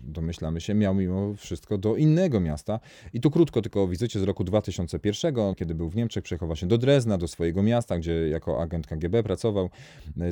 domyślamy 0.04 0.62
się, 0.62 0.74
miał 0.74 0.96
mimo 0.96 1.34
wszystko 1.34 1.78
do 1.78 1.96
innego 1.96 2.40
miasta. 2.40 2.80
I 3.14 3.22
tu 3.22 3.32
krótko 3.32 3.62
tylko 3.62 3.84
o 3.84 3.88
wizycie 3.88 4.20
z 4.20 4.24
roku 4.24 4.44
2001, 4.44 5.56
kiedy 5.56 5.76
był 5.76 5.90
w 5.90 5.96
Niemczech, 5.96 6.24
przejechał 6.24 6.56
się 6.56 6.68
do 6.68 6.78
Drezna, 6.78 7.18
do 7.18 7.28
swojego 7.28 7.64
miasta, 7.64 7.98
gdzie 7.98 8.30
jako 8.30 8.62
agent 8.62 8.88
KGB 8.88 9.24
pracował. 9.24 9.70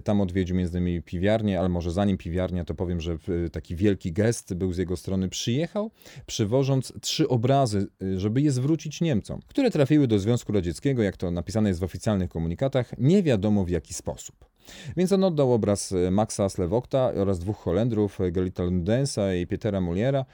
Tam 0.04 0.22
odwiedził 0.22 0.56
między 0.56 0.78
innymi 0.78 1.02
piwiarnię, 1.02 1.60
ale 1.60 1.70
może 1.70 1.92
zanim 1.92 2.18
piwiarnia, 2.18 2.66
to 2.66 2.76
powiem, 2.76 3.02
że 3.02 3.18
taki 3.52 3.76
wielki 3.76 4.14
gest 4.14 4.54
był 4.54 4.74
z 4.74 4.78
jego 4.78 4.98
strony. 4.98 5.30
Przyjechał, 5.30 5.92
przywożąc 6.26 6.94
trzy 7.02 7.28
obrazy, 7.28 7.88
żeby 8.18 8.42
je 8.42 8.52
zwrócić 8.52 9.02
Niemcom 9.02 9.41
które 9.48 9.72
trafiły 9.72 10.08
do 10.08 10.20
Związku 10.20 10.52
Radzieckiego, 10.52 11.04
jak 11.04 11.18
to 11.18 11.32
napisane 11.32 11.70
jest 11.70 11.80
w 11.80 11.84
oficjalnych 11.84 12.30
komunikatach, 12.30 12.92
nie 12.98 13.24
wiadomo 13.24 13.66
w 13.66 13.70
jaki 13.70 13.94
sposób. 13.94 14.51
Więc 14.98 15.12
on 15.12 15.24
oddał 15.24 15.54
obraz 15.54 15.92
e, 15.92 16.12
Maxa 16.12 16.50
Slewokta 16.50 17.12
oraz 17.16 17.40
dwóch 17.40 17.58
Holendrów, 17.58 18.22
e, 18.22 18.32
Gelita 18.32 18.64
Lundensa 18.64 19.36
i 19.36 19.48
Pietera 19.48 19.82
Muliera. 19.82 20.26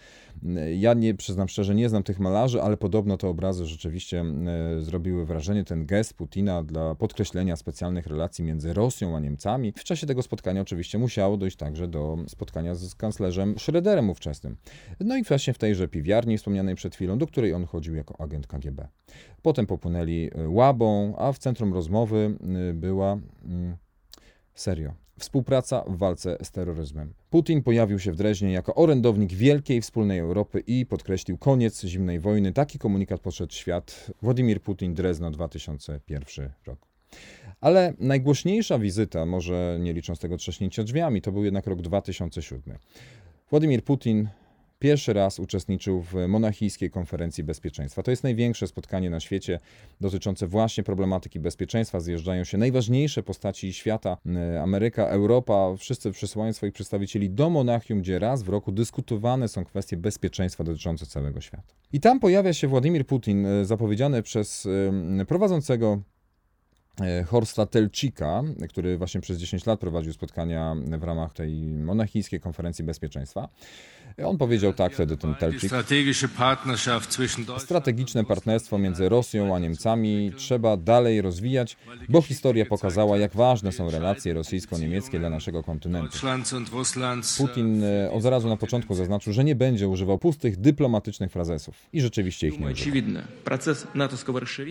E, 0.45 0.75
ja 0.75 0.93
nie, 0.93 1.13
przyznam 1.13 1.47
szczerze, 1.47 1.75
nie 1.75 1.89
znam 1.89 2.03
tych 2.03 2.19
malarzy, 2.19 2.61
ale 2.61 2.77
podobno 2.77 3.17
te 3.17 3.27
obrazy 3.27 3.65
rzeczywiście 3.65 4.25
zrobiły 4.79 5.25
wrażenie. 5.25 5.63
Ten 5.63 5.85
gest 5.85 6.13
Putina 6.13 6.63
dla 6.63 6.95
podkreślenia 6.95 7.55
specjalnych 7.55 8.07
relacji 8.07 8.43
między 8.43 8.73
Rosją 8.73 9.15
a 9.15 9.19
Niemcami. 9.19 9.73
W 9.77 9.83
czasie 9.83 10.07
tego 10.07 10.21
spotkania 10.21 10.61
oczywiście 10.61 10.97
musiało 10.97 11.37
dojść 11.37 11.57
także 11.57 11.87
do 11.87 12.17
spotkania 12.27 12.75
z 12.75 12.95
kanclerzem 12.95 13.55
Schröderem 13.55 14.09
ówczesnym. 14.09 14.57
No 14.99 15.17
i 15.17 15.23
właśnie 15.23 15.53
w 15.53 15.57
tejże 15.57 15.87
piwiarni 15.87 16.37
wspomnianej 16.37 16.75
przed 16.75 16.95
chwilą, 16.95 17.17
do 17.17 17.27
której 17.27 17.53
on 17.53 17.65
chodził 17.65 17.95
jako 17.95 18.21
agent 18.21 18.47
KGB. 18.47 18.87
Potem 19.41 19.65
popłynęli 19.67 20.29
Łabą, 20.47 21.15
a 21.17 21.31
w 21.31 21.39
centrum 21.39 21.73
rozmowy 21.73 22.37
była 22.73 23.17
mm, 23.45 23.77
Serio. 24.57 24.93
Współpraca 25.19 25.83
w 25.87 25.97
walce 25.97 26.37
z 26.43 26.51
terroryzmem. 26.51 27.13
Putin 27.29 27.63
pojawił 27.63 27.99
się 27.99 28.11
w 28.11 28.15
Dreźnie 28.15 28.51
jako 28.51 28.75
orędownik 28.75 29.33
wielkiej 29.33 29.81
wspólnej 29.81 30.19
Europy 30.19 30.63
i 30.67 30.85
podkreślił 30.85 31.37
koniec 31.37 31.83
zimnej 31.83 32.19
wojny. 32.19 32.53
Taki 32.53 32.79
komunikat 32.79 33.21
poszedł 33.21 33.53
świat. 33.53 34.11
Władimir 34.21 34.61
Putin, 34.61 34.93
Drezno, 34.93 35.31
2001 35.31 36.51
rok. 36.65 36.79
Ale 37.61 37.93
najgłośniejsza 37.99 38.79
wizyta, 38.79 39.25
może 39.25 39.77
nie 39.79 39.93
licząc 39.93 40.19
tego 40.19 40.37
trzaśnięcia 40.37 40.83
drzwiami, 40.83 41.21
to 41.21 41.31
był 41.31 41.43
jednak 41.43 41.67
rok 41.67 41.81
2007. 41.81 42.77
Władimir 43.49 43.83
Putin 43.83 44.27
pierwszy 44.79 45.13
raz 45.13 45.39
uczestniczył 45.39 46.01
w 46.01 46.13
monachijskiej 46.27 46.91
konferencji 46.91 47.43
bezpieczeństwa. 47.43 48.03
To 48.03 48.11
jest 48.11 48.23
największe 48.23 48.67
spotkanie 48.67 49.09
na 49.09 49.19
świecie 49.19 49.59
dotyczące 50.01 50.47
właśnie 50.47 50.83
problematyki 50.83 51.39
bezpieczeństwa. 51.39 51.99
Zjeżdżają 51.99 52.43
się 52.43 52.57
najważniejsze 52.57 53.23
postaci 53.23 53.73
świata, 53.73 54.17
e, 54.25 54.61
Ameryka, 54.61 55.07
Europa, 55.07 55.75
wszyscy 55.77 56.11
przysyłają 56.11 56.53
swoich 56.53 56.73
przedstawicieli 56.73 57.29
do 57.29 57.49
Monachium, 57.49 58.01
gdzie 58.01 58.19
raz 58.19 58.43
w 58.43 58.49
roku 58.49 58.71
dyskutowane 58.71 59.47
są 59.47 59.65
kwestie 59.65 59.97
bezpieczeństwa 59.97 60.63
dotyczące 60.63 61.05
całego 61.05 61.41
świata. 61.41 61.73
I 61.93 61.99
tam 61.99 62.19
pojawia 62.19 62.53
się 62.53 62.67
Władimir 62.67 63.05
Putin, 63.05 63.45
e, 63.45 63.65
zapowiedziany 63.65 64.23
przez 64.23 64.67
e, 65.19 65.25
prowadzącego 65.25 66.01
Horsta 67.25 67.65
Telcika, 67.65 68.43
który 68.69 68.97
właśnie 68.97 69.21
przez 69.21 69.37
10 69.37 69.65
lat 69.65 69.79
prowadził 69.79 70.13
spotkania 70.13 70.75
w 70.99 71.03
ramach 71.03 71.33
tej 71.33 71.53
monachijskiej 71.61 72.39
konferencji 72.39 72.83
bezpieczeństwa. 72.83 73.49
On 74.25 74.37
powiedział 74.37 74.73
tak 74.73 74.93
wtedy, 74.93 75.17
ten 75.17 75.35
Telczyk. 75.35 75.71
Strategiczne 77.57 78.23
partnerstwo 78.23 78.77
między 78.77 79.09
Rosją 79.09 79.55
a 79.55 79.59
Niemcami 79.59 80.31
trzeba 80.37 80.77
dalej 80.77 81.21
rozwijać, 81.21 81.77
bo 82.09 82.21
historia 82.21 82.65
pokazała, 82.65 83.17
jak 83.17 83.35
ważne 83.35 83.71
są 83.71 83.91
relacje 83.91 84.33
rosyjsko-niemieckie 84.33 85.19
dla 85.19 85.29
naszego 85.29 85.63
kontynentu. 85.63 86.17
Putin 87.37 87.83
e, 87.83 88.11
od 88.11 88.25
razu 88.25 88.49
na 88.49 88.57
początku 88.57 88.93
zaznaczył, 88.95 89.33
że 89.33 89.43
nie 89.43 89.55
będzie 89.55 89.87
używał 89.87 90.17
pustych 90.17 90.57
dyplomatycznych 90.57 91.31
frazesów. 91.31 91.75
I 91.93 92.01
rzeczywiście 92.01 92.47
ich 92.47 92.59
nie 92.59 92.67
używał. 92.67 93.01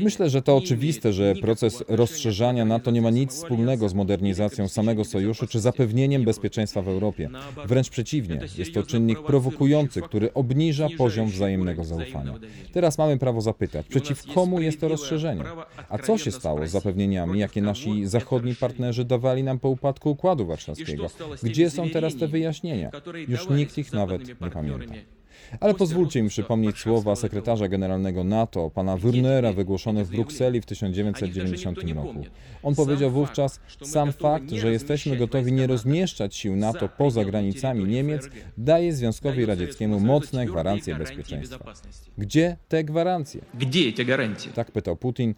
Myślę, 0.00 0.30
że 0.30 0.42
to 0.42 0.56
oczywiste, 0.56 1.12
że 1.12 1.34
proces 1.34 1.84
rozszerzania 2.16 2.64
NATO 2.64 2.90
nie 2.90 3.02
ma 3.02 3.10
nic 3.10 3.32
wspólnego 3.32 3.88
z 3.88 3.94
modernizacją 3.94 4.68
samego 4.68 5.04
sojuszu 5.04 5.46
czy 5.46 5.60
zapewnieniem 5.60 6.24
bezpieczeństwa 6.24 6.82
w 6.82 6.88
Europie. 6.88 7.28
Wręcz 7.66 7.90
przeciwnie, 7.90 8.40
jest 8.58 8.74
to 8.74 8.82
czynnik 8.82 9.22
prowokujący, 9.22 10.02
który 10.02 10.32
obniża 10.32 10.88
poziom 10.98 11.30
wzajemnego 11.30 11.84
zaufania. 11.84 12.34
Teraz 12.72 12.98
mamy 12.98 13.18
prawo 13.18 13.40
zapytać, 13.40 13.86
przeciw 13.86 14.22
komu 14.34 14.60
jest 14.60 14.80
to 14.80 14.88
rozszerzenie? 14.88 15.44
A 15.88 15.98
co 15.98 16.18
się 16.18 16.30
stało 16.30 16.66
z 16.66 16.70
zapewnieniami, 16.70 17.38
jakie 17.38 17.62
nasi 17.62 18.06
zachodni 18.06 18.54
partnerzy 18.54 19.04
dawali 19.04 19.42
nam 19.42 19.58
po 19.58 19.68
upadku 19.68 20.10
Układu 20.10 20.46
Warszawskiego? 20.46 21.06
Gdzie 21.42 21.70
są 21.70 21.90
teraz 21.90 22.16
te 22.16 22.28
wyjaśnienia? 22.28 22.90
Już 23.28 23.48
nikt 23.50 23.78
ich 23.78 23.92
nawet 23.92 24.28
nie 24.28 24.50
pamięta. 24.50 24.94
Ale 25.60 25.74
pozwólcie 25.74 26.22
mi 26.22 26.28
przypomnieć 26.28 26.78
słowa 26.78 27.16
sekretarza 27.16 27.68
generalnego 27.68 28.24
NATO, 28.24 28.70
pana 28.70 28.96
Wernera, 28.96 29.52
wygłoszone 29.52 30.04
w 30.04 30.10
Brukseli 30.10 30.60
w 30.60 30.66
1990 30.66 31.78
roku. 31.94 32.24
On 32.62 32.74
powiedział 32.74 33.10
wówczas, 33.10 33.60
sam 33.82 34.12
fakt, 34.12 34.50
że 34.50 34.72
jesteśmy 34.72 35.16
gotowi 35.16 35.52
nie 35.52 35.66
rozmieszczać 35.66 36.36
sił 36.36 36.56
NATO 36.56 36.88
poza 36.88 37.24
granicami 37.24 37.84
Niemiec, 37.84 38.28
daje 38.58 38.92
Związkowi 38.92 39.46
Radzieckiemu 39.46 40.00
mocne 40.00 40.46
gwarancje 40.46 40.94
bezpieczeństwa. 40.94 41.72
Gdzie 42.18 42.56
te 42.68 42.84
gwarancje? 42.84 43.40
Gdzie 43.54 43.92
te 43.92 44.04
gwarancje? 44.04 44.52
Tak 44.52 44.70
pytał 44.72 44.96
Putin. 44.96 45.34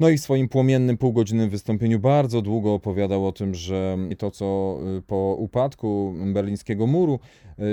No 0.00 0.08
i 0.08 0.18
w 0.18 0.20
swoim 0.20 0.48
płomiennym, 0.48 0.98
półgodzinnym 0.98 1.50
wystąpieniu 1.50 1.98
bardzo 1.98 2.42
długo 2.42 2.74
opowiadał 2.74 3.26
o 3.26 3.32
tym, 3.32 3.54
że 3.54 3.98
to, 4.18 4.30
co 4.30 4.78
y, 4.98 5.02
po 5.02 5.36
upadku 5.38 6.14
berlińskiego 6.26 6.86
muru 6.86 7.18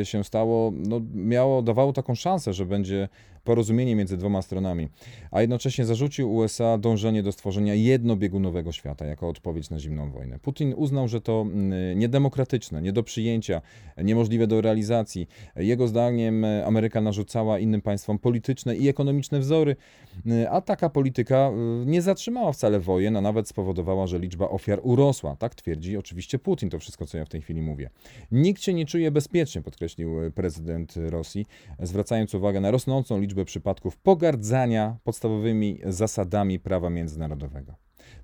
y, 0.01 0.05
się 0.05 0.23
stało, 0.23 0.71
no, 0.75 1.01
miało, 1.13 1.61
dawało 1.61 1.93
taką 1.93 2.15
szansę, 2.15 2.53
że 2.53 2.65
będzie 2.65 3.09
porozumienie 3.47 3.95
między 3.95 4.17
dwoma 4.17 4.41
stronami, 4.41 4.87
a 5.31 5.41
jednocześnie 5.41 5.85
zarzucił 5.85 6.35
USA 6.35 6.77
dążenie 6.77 7.23
do 7.23 7.31
stworzenia 7.31 7.73
jednobiegunowego 7.73 8.71
świata 8.71 9.05
jako 9.05 9.29
odpowiedź 9.29 9.69
na 9.69 9.79
zimną 9.79 10.11
wojnę. 10.11 10.39
Putin 10.39 10.73
uznał, 10.77 11.07
że 11.07 11.21
to 11.21 11.41
mm, 11.41 11.99
niedemokratyczne, 11.99 12.81
nie 12.81 12.93
do 12.93 13.03
przyjęcia, 13.03 13.61
niemożliwe 14.03 14.47
do 14.47 14.61
realizacji. 14.61 15.27
Jego 15.55 15.87
zdaniem 15.87 16.45
Ameryka 16.65 17.01
narzucała 17.01 17.59
innym 17.59 17.81
państwom 17.81 18.19
polityczne 18.19 18.75
i 18.75 18.87
ekonomiczne 18.87 19.39
wzory, 19.39 19.75
y, 20.27 20.49
a 20.49 20.61
taka 20.61 20.89
polityka 20.89 21.51
nie 21.85 22.01
zatrzymała 22.01 22.51
wcale 22.51 22.79
wojen, 22.79 23.17
a 23.17 23.21
nawet 23.21 23.47
spowodowała, 23.47 24.07
że 24.07 24.19
liczba 24.19 24.49
ofiar 24.49 24.79
urosła. 24.83 25.35
Tak 25.35 25.55
twierdzi 25.55 25.97
oczywiście 25.97 26.39
Putin, 26.39 26.69
to 26.69 26.79
wszystko, 26.79 27.05
co 27.05 27.17
ja 27.17 27.25
w 27.25 27.29
tej 27.29 27.41
chwili 27.41 27.61
mówię. 27.61 27.89
Nikt 28.31 28.61
się 28.63 28.73
nie 28.73 28.85
czuje 28.85 29.11
bezpiecznie, 29.11 29.61
podkreślił 29.61 30.15
prezydent 30.35 30.93
Rosji, 31.09 31.45
zwracając 31.79 32.33
uwagę 32.33 32.61
na 32.61 32.71
rosnącą 32.71 33.21
liczbę 33.21 33.36
liczbę 33.37 33.45
przypadków 33.45 33.97
pogardzania 33.97 34.97
podstawowymi 35.03 35.79
zasadami 35.85 36.59
prawa 36.59 36.89
międzynarodowego. 36.89 37.75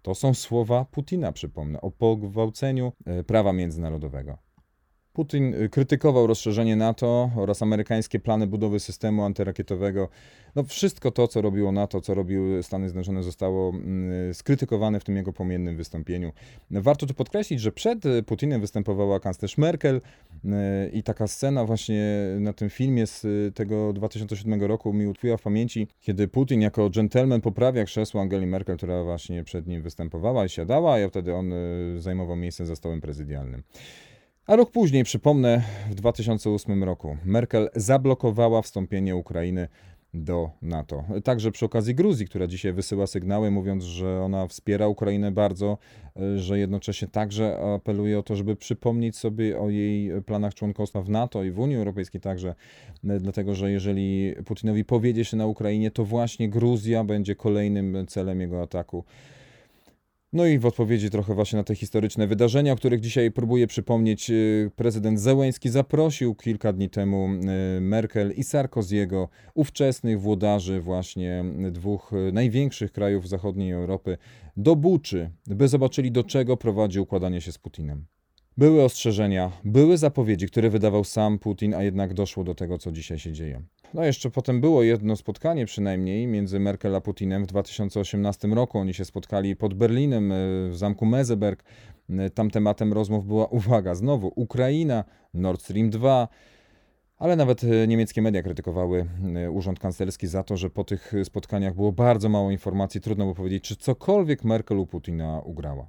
To 0.01 0.15
są 0.15 0.33
słowa 0.33 0.85
Putina, 0.85 1.31
przypomnę, 1.31 1.81
o 1.81 1.91
pogwałceniu 1.91 2.91
e, 3.05 3.23
prawa 3.23 3.53
międzynarodowego. 3.53 4.37
Putin 5.13 5.53
y, 5.53 5.69
krytykował 5.69 6.27
rozszerzenie 6.27 6.75
NATO 6.75 7.31
oraz 7.35 7.61
amerykańskie 7.61 8.19
plany 8.19 8.47
budowy 8.47 8.79
systemu 8.79 9.23
antyrakietowego. 9.23 10.09
No 10.55 10.63
wszystko 10.63 11.11
to, 11.11 11.27
co 11.27 11.41
robiło 11.41 11.71
NATO, 11.71 12.01
co 12.01 12.13
robiły 12.13 12.63
Stany 12.63 12.89
Zjednoczone, 12.89 13.23
zostało 13.23 13.69
mm, 13.69 14.33
skrytykowane 14.33 14.99
w 14.99 15.03
tym 15.03 15.15
jego 15.15 15.33
płomiennym 15.33 15.77
wystąpieniu. 15.77 16.31
Warto 16.71 17.05
tu 17.05 17.13
podkreślić, 17.13 17.61
że 17.61 17.71
przed 17.71 18.03
Putinem 18.25 18.61
występowała 18.61 19.19
kanclerz 19.19 19.57
Merkel 19.57 19.95
y, 19.95 20.49
i 20.93 21.03
taka 21.03 21.27
scena 21.27 21.65
właśnie 21.65 22.03
na 22.39 22.53
tym 22.53 22.69
filmie 22.69 23.07
z 23.07 23.25
tego 23.55 23.93
2007 23.93 24.63
roku 24.63 24.93
mi 24.93 25.07
utkwiła 25.07 25.37
w 25.37 25.41
pamięci, 25.41 25.87
kiedy 26.01 26.27
Putin 26.27 26.61
jako 26.61 26.89
dżentelmen 26.89 27.41
poprawia 27.41 27.85
krzesło 27.85 28.21
Angeli 28.21 28.45
Merkel, 28.45 28.77
która 28.77 29.03
właśnie 29.03 29.43
przed 29.43 29.67
nim 29.67 29.81
występowała 29.81 30.45
i 30.45 30.49
siadała, 30.49 30.95
a 30.95 31.09
wtedy 31.09 31.35
on 31.35 31.53
y, 31.53 32.01
zajmował 32.01 32.35
miejsce 32.35 32.65
za 32.65 32.75
stołem 32.75 33.01
prezydialnym. 33.01 33.63
A 34.47 34.55
rok 34.55 34.71
później, 34.71 35.03
przypomnę, 35.03 35.63
w 35.89 35.95
2008 35.95 36.83
roku 36.83 37.17
Merkel 37.25 37.69
zablokowała 37.75 38.61
wstąpienie 38.61 39.15
Ukrainy 39.15 39.67
do 40.13 40.49
NATO. 40.61 41.03
Także 41.23 41.51
przy 41.51 41.65
okazji 41.65 41.95
Gruzji, 41.95 42.25
która 42.25 42.47
dzisiaj 42.47 42.73
wysyła 42.73 43.07
sygnały, 43.07 43.51
mówiąc, 43.51 43.83
że 43.83 44.21
ona 44.21 44.47
wspiera 44.47 44.87
Ukrainę 44.87 45.31
bardzo, 45.31 45.77
że 46.35 46.59
jednocześnie 46.59 47.07
także 47.07 47.57
apeluje 47.75 48.19
o 48.19 48.23
to, 48.23 48.35
żeby 48.35 48.55
przypomnieć 48.55 49.17
sobie 49.17 49.59
o 49.59 49.69
jej 49.69 50.21
planach 50.21 50.53
członkostwa 50.53 51.01
w 51.01 51.09
NATO 51.09 51.43
i 51.43 51.51
w 51.51 51.59
Unii 51.59 51.75
Europejskiej 51.77 52.21
także, 52.21 52.55
dlatego 53.03 53.55
że 53.55 53.71
jeżeli 53.71 54.33
Putinowi 54.45 54.85
powiedzie 54.85 55.25
się 55.25 55.37
na 55.37 55.45
Ukrainie, 55.45 55.91
to 55.91 56.05
właśnie 56.05 56.49
Gruzja 56.49 57.03
będzie 57.03 57.35
kolejnym 57.35 58.05
celem 58.07 58.41
jego 58.41 58.61
ataku. 58.61 59.03
No 60.33 60.45
i 60.45 60.59
w 60.59 60.65
odpowiedzi 60.65 61.09
trochę 61.09 61.33
właśnie 61.33 61.57
na 61.57 61.63
te 61.63 61.75
historyczne 61.75 62.27
wydarzenia, 62.27 62.73
o 62.73 62.75
których 62.75 62.99
dzisiaj 62.99 63.31
próbuję 63.31 63.67
przypomnieć, 63.67 64.29
y, 64.29 64.71
prezydent 64.75 65.19
Zełęński 65.19 65.69
zaprosił 65.69 66.35
kilka 66.35 66.73
dni 66.73 66.89
temu 66.89 67.29
y, 67.77 67.81
Merkel 67.81 68.31
i 68.31 68.43
Sarkoziego, 68.43 69.29
ówczesnych 69.53 70.21
włodarzy 70.21 70.81
właśnie 70.81 71.45
dwóch 71.71 72.13
y, 72.13 72.31
największych 72.31 72.91
krajów 72.91 73.29
zachodniej 73.29 73.71
Europy, 73.71 74.17
do 74.57 74.75
Buczy, 74.75 75.29
by 75.47 75.67
zobaczyli 75.67 76.11
do 76.11 76.23
czego 76.23 76.57
prowadzi 76.57 76.99
układanie 76.99 77.41
się 77.41 77.51
z 77.51 77.57
Putinem. 77.57 78.05
Były 78.57 78.83
ostrzeżenia, 78.83 79.51
były 79.63 79.97
zapowiedzi, 79.97 80.47
które 80.47 80.69
wydawał 80.69 81.03
sam 81.03 81.39
Putin, 81.39 81.73
a 81.73 81.83
jednak 81.83 82.13
doszło 82.13 82.43
do 82.43 82.55
tego, 82.55 82.77
co 82.77 82.91
dzisiaj 82.91 83.19
się 83.19 83.31
dzieje. 83.31 83.61
No 83.93 84.03
jeszcze 84.03 84.29
potem 84.29 84.61
było 84.61 84.83
jedno 84.83 85.15
spotkanie 85.15 85.65
przynajmniej 85.65 86.27
między 86.27 86.59
Merkel 86.59 86.95
a 86.95 87.01
Putinem 87.01 87.43
w 87.43 87.47
2018 87.47 88.47
roku. 88.47 88.77
Oni 88.77 88.93
się 88.93 89.05
spotkali 89.05 89.55
pod 89.55 89.73
Berlinem 89.73 90.31
e, 90.31 90.35
w 90.69 90.77
zamku 90.77 91.05
Meseberg. 91.05 91.63
E, 92.09 92.29
tam 92.29 92.49
tematem 92.49 92.93
rozmów 92.93 93.25
była, 93.25 93.45
uwaga, 93.59 93.95
znowu 93.95 94.31
Ukraina, 94.35 95.03
Nord 95.33 95.61
Stream 95.61 95.89
2, 95.89 96.27
ale 97.17 97.35
nawet 97.35 97.63
e, 97.63 97.87
niemieckie 97.87 98.21
media 98.21 98.43
krytykowały 98.43 99.05
urząd 99.51 99.79
kanclerski 99.79 100.27
za 100.27 100.43
to, 100.43 100.57
że 100.57 100.69
po 100.69 100.83
tych 100.83 101.13
spotkaniach 101.23 101.75
było 101.75 101.91
bardzo 101.91 102.29
mało 102.29 102.51
informacji. 102.51 103.01
Trudno 103.01 103.23
było 103.25 103.35
powiedzieć, 103.35 103.63
czy 103.63 103.75
cokolwiek 103.75 104.43
Merkel 104.43 104.77
u 104.77 104.85
Putina 104.85 105.41
ugrała. 105.45 105.87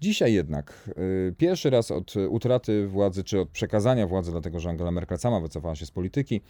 Dzisiaj 0.00 0.34
jednak 0.34 0.90
y, 1.28 1.34
pierwszy 1.38 1.70
raz 1.70 1.90
od 1.90 2.14
utraty 2.16 2.86
władzy, 2.86 3.24
czy 3.24 3.40
od 3.40 3.48
przekazania 3.48 4.06
władzy, 4.06 4.30
dlatego 4.30 4.60
że 4.60 4.70
Angela 4.70 4.90
Merkel 4.90 5.18
sama 5.18 5.40
wycofała 5.40 5.74
się 5.74 5.86
z 5.86 5.90
polityki, 5.90 6.40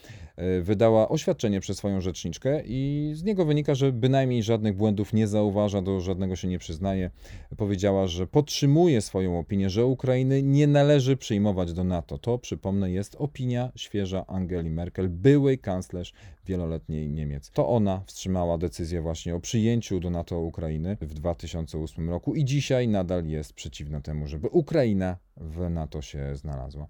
y, 0.59 0.63
wydała 0.63 1.09
oświadczenie 1.09 1.61
przez 1.61 1.79
swoją 1.79 2.01
rzeczniczkę 2.01 2.63
i 2.65 3.11
z 3.15 3.25
niego 3.25 3.45
wynika, 3.45 3.75
że 3.75 3.93
bynajmniej 3.93 4.43
żadnych 4.43 4.77
błędów 4.77 5.13
nie 5.13 5.27
zauważa, 5.27 5.83
do 5.83 6.01
żadnego 6.01 6.37
się 6.37 6.49
nie 6.49 6.59
przyznaje. 6.59 7.11
Powiedziała, 7.57 8.07
że 8.07 8.27
podtrzymuje 8.27 9.01
swoją 9.01 9.39
opinię, 9.39 9.71
że 9.71 9.87
Ukrainy 9.87 10.43
nie 10.43 10.67
należy 10.67 11.17
przyjmować 11.17 11.73
do 11.73 11.85
NATO. 11.85 12.19
To, 12.19 12.39
przypomnę, 12.39 12.91
jest 12.91 13.17
opinia 13.19 13.73
świeża 13.77 14.27
Angeli 14.27 14.71
Merkel, 14.71 15.09
byłej 15.09 15.59
kanclerz 15.59 16.13
wieloletniej 16.47 17.11
Niemiec. 17.11 17.51
To 17.51 17.69
ona 17.69 18.03
wstrzymała 18.07 18.59
decyzję 18.59 19.03
właśnie 19.03 19.35
o 19.35 19.41
przyjęciu 19.41 20.01
do 20.01 20.11
NATO 20.11 20.41
Ukrainy 20.41 20.97
w 21.01 21.15
2008 21.15 22.11
roku 22.11 22.35
i 22.35 22.45
dzisiaj 22.45 22.89
nadal 22.89 23.27
jest 23.27 23.40
przeciwna 23.53 24.01
temu, 24.01 24.27
żeby 24.27 24.49
Ukraina 24.49 25.17
w 25.37 25.71
NATO 25.71 26.03
się 26.03 26.37
znalazła. 26.37 26.89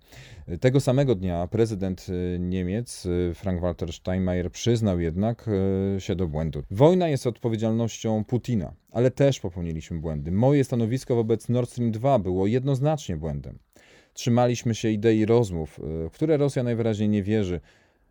Tego 0.61 0.81
samego 0.81 1.15
dnia 1.15 1.47
prezydent 1.47 2.07
y, 2.09 2.39
Niemiec 2.39 3.07
y, 3.07 3.33
Frank-Walter 3.35 3.93
Steinmeier 3.93 4.51
przyznał 4.51 5.01
jednak 5.01 5.49
y, 5.97 6.01
się 6.01 6.17
do 6.17 6.29
błędu. 6.29 6.63
Wojna 6.71 7.09
jest 7.09 7.27
odpowiedzialnością 7.27 8.25
Putina, 8.25 8.75
ale 8.93 9.11
też 9.11 9.41
popełniliśmy 9.41 9.99
błędy. 9.99 10.33
Moje 10.33 10.65
stanowisko 10.65 11.15
wobec 11.15 11.49
Nord 11.49 11.71
Stream 11.71 11.91
2 11.91 12.19
było 12.19 12.47
jednoznacznie 12.47 13.17
błędem. 13.17 13.59
Trzymaliśmy 14.15 14.75
się 14.75 14.91
idei 14.91 15.27
rozmów, 15.27 15.81
w 15.83 16.11
które 16.13 16.37
Rosja 16.37 16.63
najwyraźniej 16.63 17.09
nie 17.09 17.23
wierzy, 17.23 17.61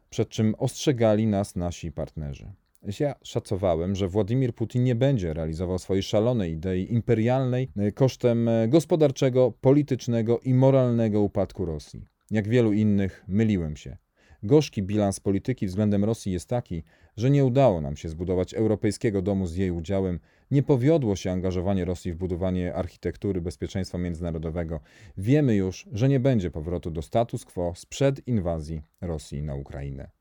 przed 0.09 0.29
czym 0.29 0.55
ostrzegali 0.57 1.27
nas 1.27 1.55
nasi 1.55 1.91
partnerzy. 1.91 2.51
Ja 2.99 3.15
szacowałem, 3.23 3.95
że 3.95 4.07
Władimir 4.07 4.55
Putin 4.55 4.83
nie 4.83 4.95
będzie 4.95 5.33
realizował 5.33 5.79
swojej 5.79 6.03
szalonej 6.03 6.53
idei 6.53 6.93
imperialnej 6.93 7.69
e, 7.77 7.91
kosztem 7.91 8.47
e, 8.47 8.67
gospodarczego, 8.67 9.53
politycznego 9.61 10.39
i 10.39 10.53
moralnego 10.53 11.21
upadku 11.21 11.65
Rosji. 11.65 12.05
Jak 12.31 12.47
wielu 12.47 12.73
innych, 12.73 13.23
myliłem 13.27 13.77
się. 13.77 13.97
Gorzki 14.43 14.83
bilans 14.83 15.19
polityki 15.19 15.67
względem 15.67 16.05
Rosji 16.05 16.31
jest 16.31 16.49
taki, 16.49 16.83
że 17.17 17.29
nie 17.29 17.45
udało 17.45 17.81
nam 17.81 17.97
się 17.97 18.09
zbudować 18.09 18.53
europejskiego 18.53 19.21
domu 19.21 19.47
z 19.47 19.55
jej 19.55 19.71
udziałem, 19.71 20.19
nie 20.51 20.63
powiodło 20.63 21.15
się 21.15 21.31
angażowanie 21.31 21.85
Rosji 21.85 22.13
w 22.13 22.17
budowanie 22.17 22.73
architektury 22.73 23.41
bezpieczeństwa 23.41 23.97
międzynarodowego. 23.97 24.79
Wiemy 25.17 25.55
już, 25.55 25.89
że 25.91 26.09
nie 26.09 26.19
będzie 26.19 26.51
powrotu 26.51 26.91
do 26.91 27.01
status 27.01 27.45
quo 27.45 27.73
sprzed 27.75 28.27
inwazji 28.27 28.81
Rosji 29.01 29.43
na 29.43 29.55
Ukrainę. 29.55 30.18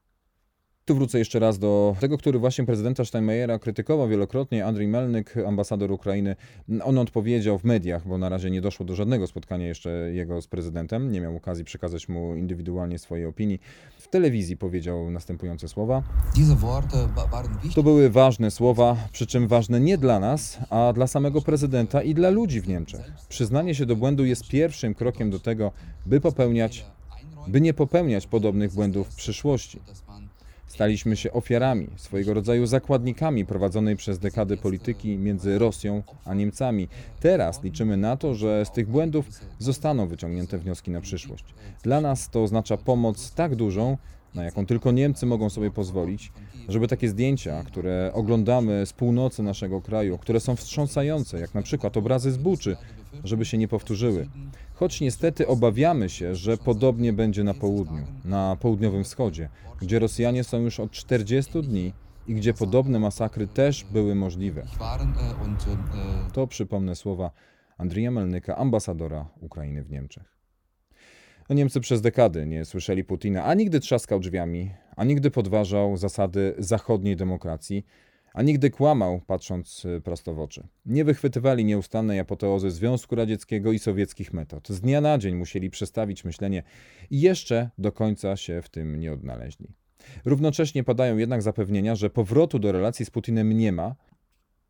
Tu 0.89 0.95
wrócę 0.95 1.19
jeszcze 1.19 1.39
raz 1.39 1.59
do 1.59 1.97
tego, 2.01 2.19
który 2.19 2.39
właśnie 2.39 2.65
prezydenta 2.65 3.05
Steinmeiera 3.05 3.59
krytykował 3.59 4.09
wielokrotnie, 4.09 4.67
Andrzej 4.67 4.89
Melnyk, 4.89 5.35
ambasador 5.47 5.93
Ukrainy. 5.93 6.37
On 6.85 6.99
odpowiedział 6.99 7.59
w 7.59 7.65
mediach, 7.65 8.09
bo 8.09 8.19
na 8.19 8.29
razie 8.29 8.51
nie 8.51 8.61
doszło 8.61 8.87
do 8.87 8.95
żadnego 8.95 9.27
spotkania 9.27 9.67
jeszcze 9.67 9.91
jego 9.91 10.43
z 10.43 10.47
prezydentem, 10.47 11.13
nie 11.13 11.21
miał 11.21 11.37
okazji 11.37 11.65
przekazać 11.65 12.09
mu 12.09 12.37
indywidualnie 12.37 12.99
swojej 12.99 13.27
opinii. 13.27 13.61
W 13.99 14.09
telewizji 14.09 14.57
powiedział 14.57 15.11
następujące 15.11 15.69
słowa. 15.69 16.03
To 17.75 17.83
były 17.83 18.11
ważne 18.11 18.51
słowa, 18.51 18.97
przy 19.13 19.27
czym 19.27 19.49
ważne 19.49 19.81
nie 19.81 19.99
dla 19.99 20.21
nas, 20.21 20.59
a 20.71 20.93
dla 20.93 21.07
samego 21.07 21.43
prezydenta 21.43 22.03
i 22.03 22.15
dla 22.15 22.31
ludzi 22.31 22.61
w 22.61 22.69
Niemczech. 22.69 23.13
Przyznanie 23.29 23.75
się 23.75 23.87
do 23.87 23.97
błędu 23.97 24.25
jest 24.25 24.49
pierwszym 24.49 24.95
krokiem 24.95 25.31
do 25.31 25.39
tego, 25.39 25.73
by 26.07 26.21
popełniać, 26.21 26.87
by 27.49 27.61
nie 27.61 27.75
popełniać 27.75 28.27
podobnych 28.27 28.73
błędów 28.73 29.09
w 29.09 29.17
przyszłości. 29.17 29.81
Staliśmy 30.69 31.17
się 31.17 31.33
ofiarami, 31.33 31.89
swojego 31.97 32.35
rodzaju 32.35 32.67
zakładnikami 32.67 33.47
prowadzonej 33.47 33.97
przez 33.97 34.19
dekady 34.19 34.57
polityki 34.57 35.19
między 35.19 35.59
Rosją 35.59 36.03
a 36.25 36.35
Niemcami. 36.35 36.89
Teraz 37.21 37.63
liczymy 37.63 37.97
na 37.97 38.17
to, 38.17 38.35
że 38.35 38.65
z 38.65 38.71
tych 38.71 38.89
błędów 38.89 39.27
zostaną 39.59 40.09
wyciągnięte 40.09 40.59
wnioski 40.59 40.91
na 40.91 41.01
przyszłość. 41.01 41.45
Dla 41.83 42.01
nas 42.01 42.31
to 42.31 42.43
oznacza 42.43 42.77
pomoc 42.77 43.33
tak 43.35 43.57
dużą, 43.57 43.97
na 44.35 44.45
jaką 44.45 44.67
tylko 44.67 44.93
Niemcy 44.93 45.27
mogą 45.27 45.51
sobie 45.51 45.71
pozwolić, 45.71 46.33
żeby 46.69 46.89
takie 46.89 47.09
zdjęcia, 47.09 47.65
które 47.65 48.11
oglądamy 48.15 48.87
z 48.87 48.93
północy 48.93 49.43
naszego 49.43 49.81
kraju, 49.81 50.19
które 50.19 50.41
są 50.41 50.57
wstrząsające, 50.57 51.41
jak 51.41 51.55
na 51.55 51.63
przykład 51.63 51.97
obrazy 51.97 52.33
z 52.33 52.37
Buczy, 52.37 52.77
żeby 53.25 53.45
się 53.45 53.59
nie 53.59 53.69
powtórzyły. 53.69 54.29
Choć 54.75 55.01
niestety 55.01 55.47
obawiamy 55.47 56.09
się, 56.09 56.35
że 56.35 56.57
podobnie 56.57 57.13
będzie 57.13 57.45
na 57.45 57.55
południu, 57.55 58.07
na 58.25 58.57
południowym 58.61 59.05
wschodzie, 59.05 59.49
gdzie 59.81 59.99
Rosjanie 59.99 60.45
są 60.45 60.59
już 60.59 60.81
od 60.81 60.91
40 60.91 61.63
dni 61.63 61.93
i 62.27 62.35
gdzie 62.35 62.55
podobne 62.55 62.99
masakry 62.99 63.47
też 63.47 63.85
były 63.85 64.15
możliwe. 64.15 64.67
To 66.33 66.47
przypomnę 66.47 66.97
słowa 66.97 67.31
Andrija 67.79 68.11
Melnyka, 68.11 68.57
ambasadora 68.57 69.29
Ukrainy 69.41 69.85
w 69.85 69.91
Niemczech. 69.91 70.38
No 71.49 71.55
Niemcy 71.55 71.81
przez 71.81 72.01
dekady 72.01 72.47
nie 72.47 72.65
słyszeli 72.65 73.05
Putina, 73.05 73.45
a 73.45 73.55
nigdy 73.55 73.81
trzaskał 73.81 74.21
drzwiami, 74.21 74.71
a 74.97 75.05
nigdy 75.05 75.31
podważał 75.31 75.97
zasady 75.97 76.55
zachodniej 76.59 77.17
demokracji, 77.17 77.85
a 78.35 78.43
nigdy 78.43 78.71
kłamał, 78.71 79.21
patrząc 79.27 79.85
y, 79.85 80.01
prosto 80.01 80.35
w 80.35 80.41
oczy. 80.41 80.69
Nie 80.87 81.05
wychwytywali 81.05 81.65
nieustannej 81.65 82.19
apoteozy 82.19 82.71
Związku 82.71 83.15
Radzieckiego 83.15 83.73
i 83.73 83.79
sowieckich 83.79 84.33
metod. 84.33 84.69
Z 84.69 84.81
dnia 84.81 85.01
na 85.01 85.19
dzień 85.19 85.35
musieli 85.35 85.71
przestawić 85.71 86.25
myślenie 86.25 86.63
i 87.11 87.21
jeszcze 87.21 87.71
do 87.79 87.93
końca 87.93 88.37
się 88.37 88.63
w 88.63 88.69
tym 88.69 89.01
nie 89.01 89.13
odnaleźli. 89.13 89.69
Równocześnie 90.25 90.85
padają 90.85 91.17
jednak 91.17 91.43
zapewnienia, 91.43 91.95
że 91.95 92.11
powrotu 92.11 92.59
do 92.59 92.73
relacji 92.73 93.05
z 93.05 93.11
Putinem 93.11 93.53
nie 93.53 93.73
ma. 93.73 93.95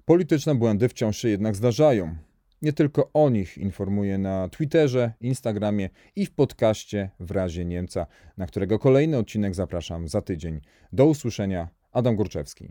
Polityczne 0.04 0.54
błędy 0.54 0.88
wciąż 0.88 1.16
się 1.16 1.28
jednak 1.28 1.56
zdarzają. 1.56 2.27
Nie 2.62 2.72
tylko 2.72 3.10
o 3.12 3.30
nich 3.30 3.58
informuję 3.58 4.18
na 4.18 4.48
Twitterze, 4.48 5.12
Instagramie 5.20 5.88
i 6.16 6.26
w 6.26 6.30
podcaście 6.30 7.10
w 7.20 7.30
razie 7.30 7.64
Niemca, 7.64 8.06
na 8.36 8.46
którego 8.46 8.78
kolejny 8.78 9.18
odcinek 9.18 9.54
zapraszam 9.54 10.08
za 10.08 10.22
tydzień. 10.22 10.60
Do 10.92 11.06
usłyszenia 11.06 11.68
Adam 11.92 12.16
Górczewski. 12.16 12.68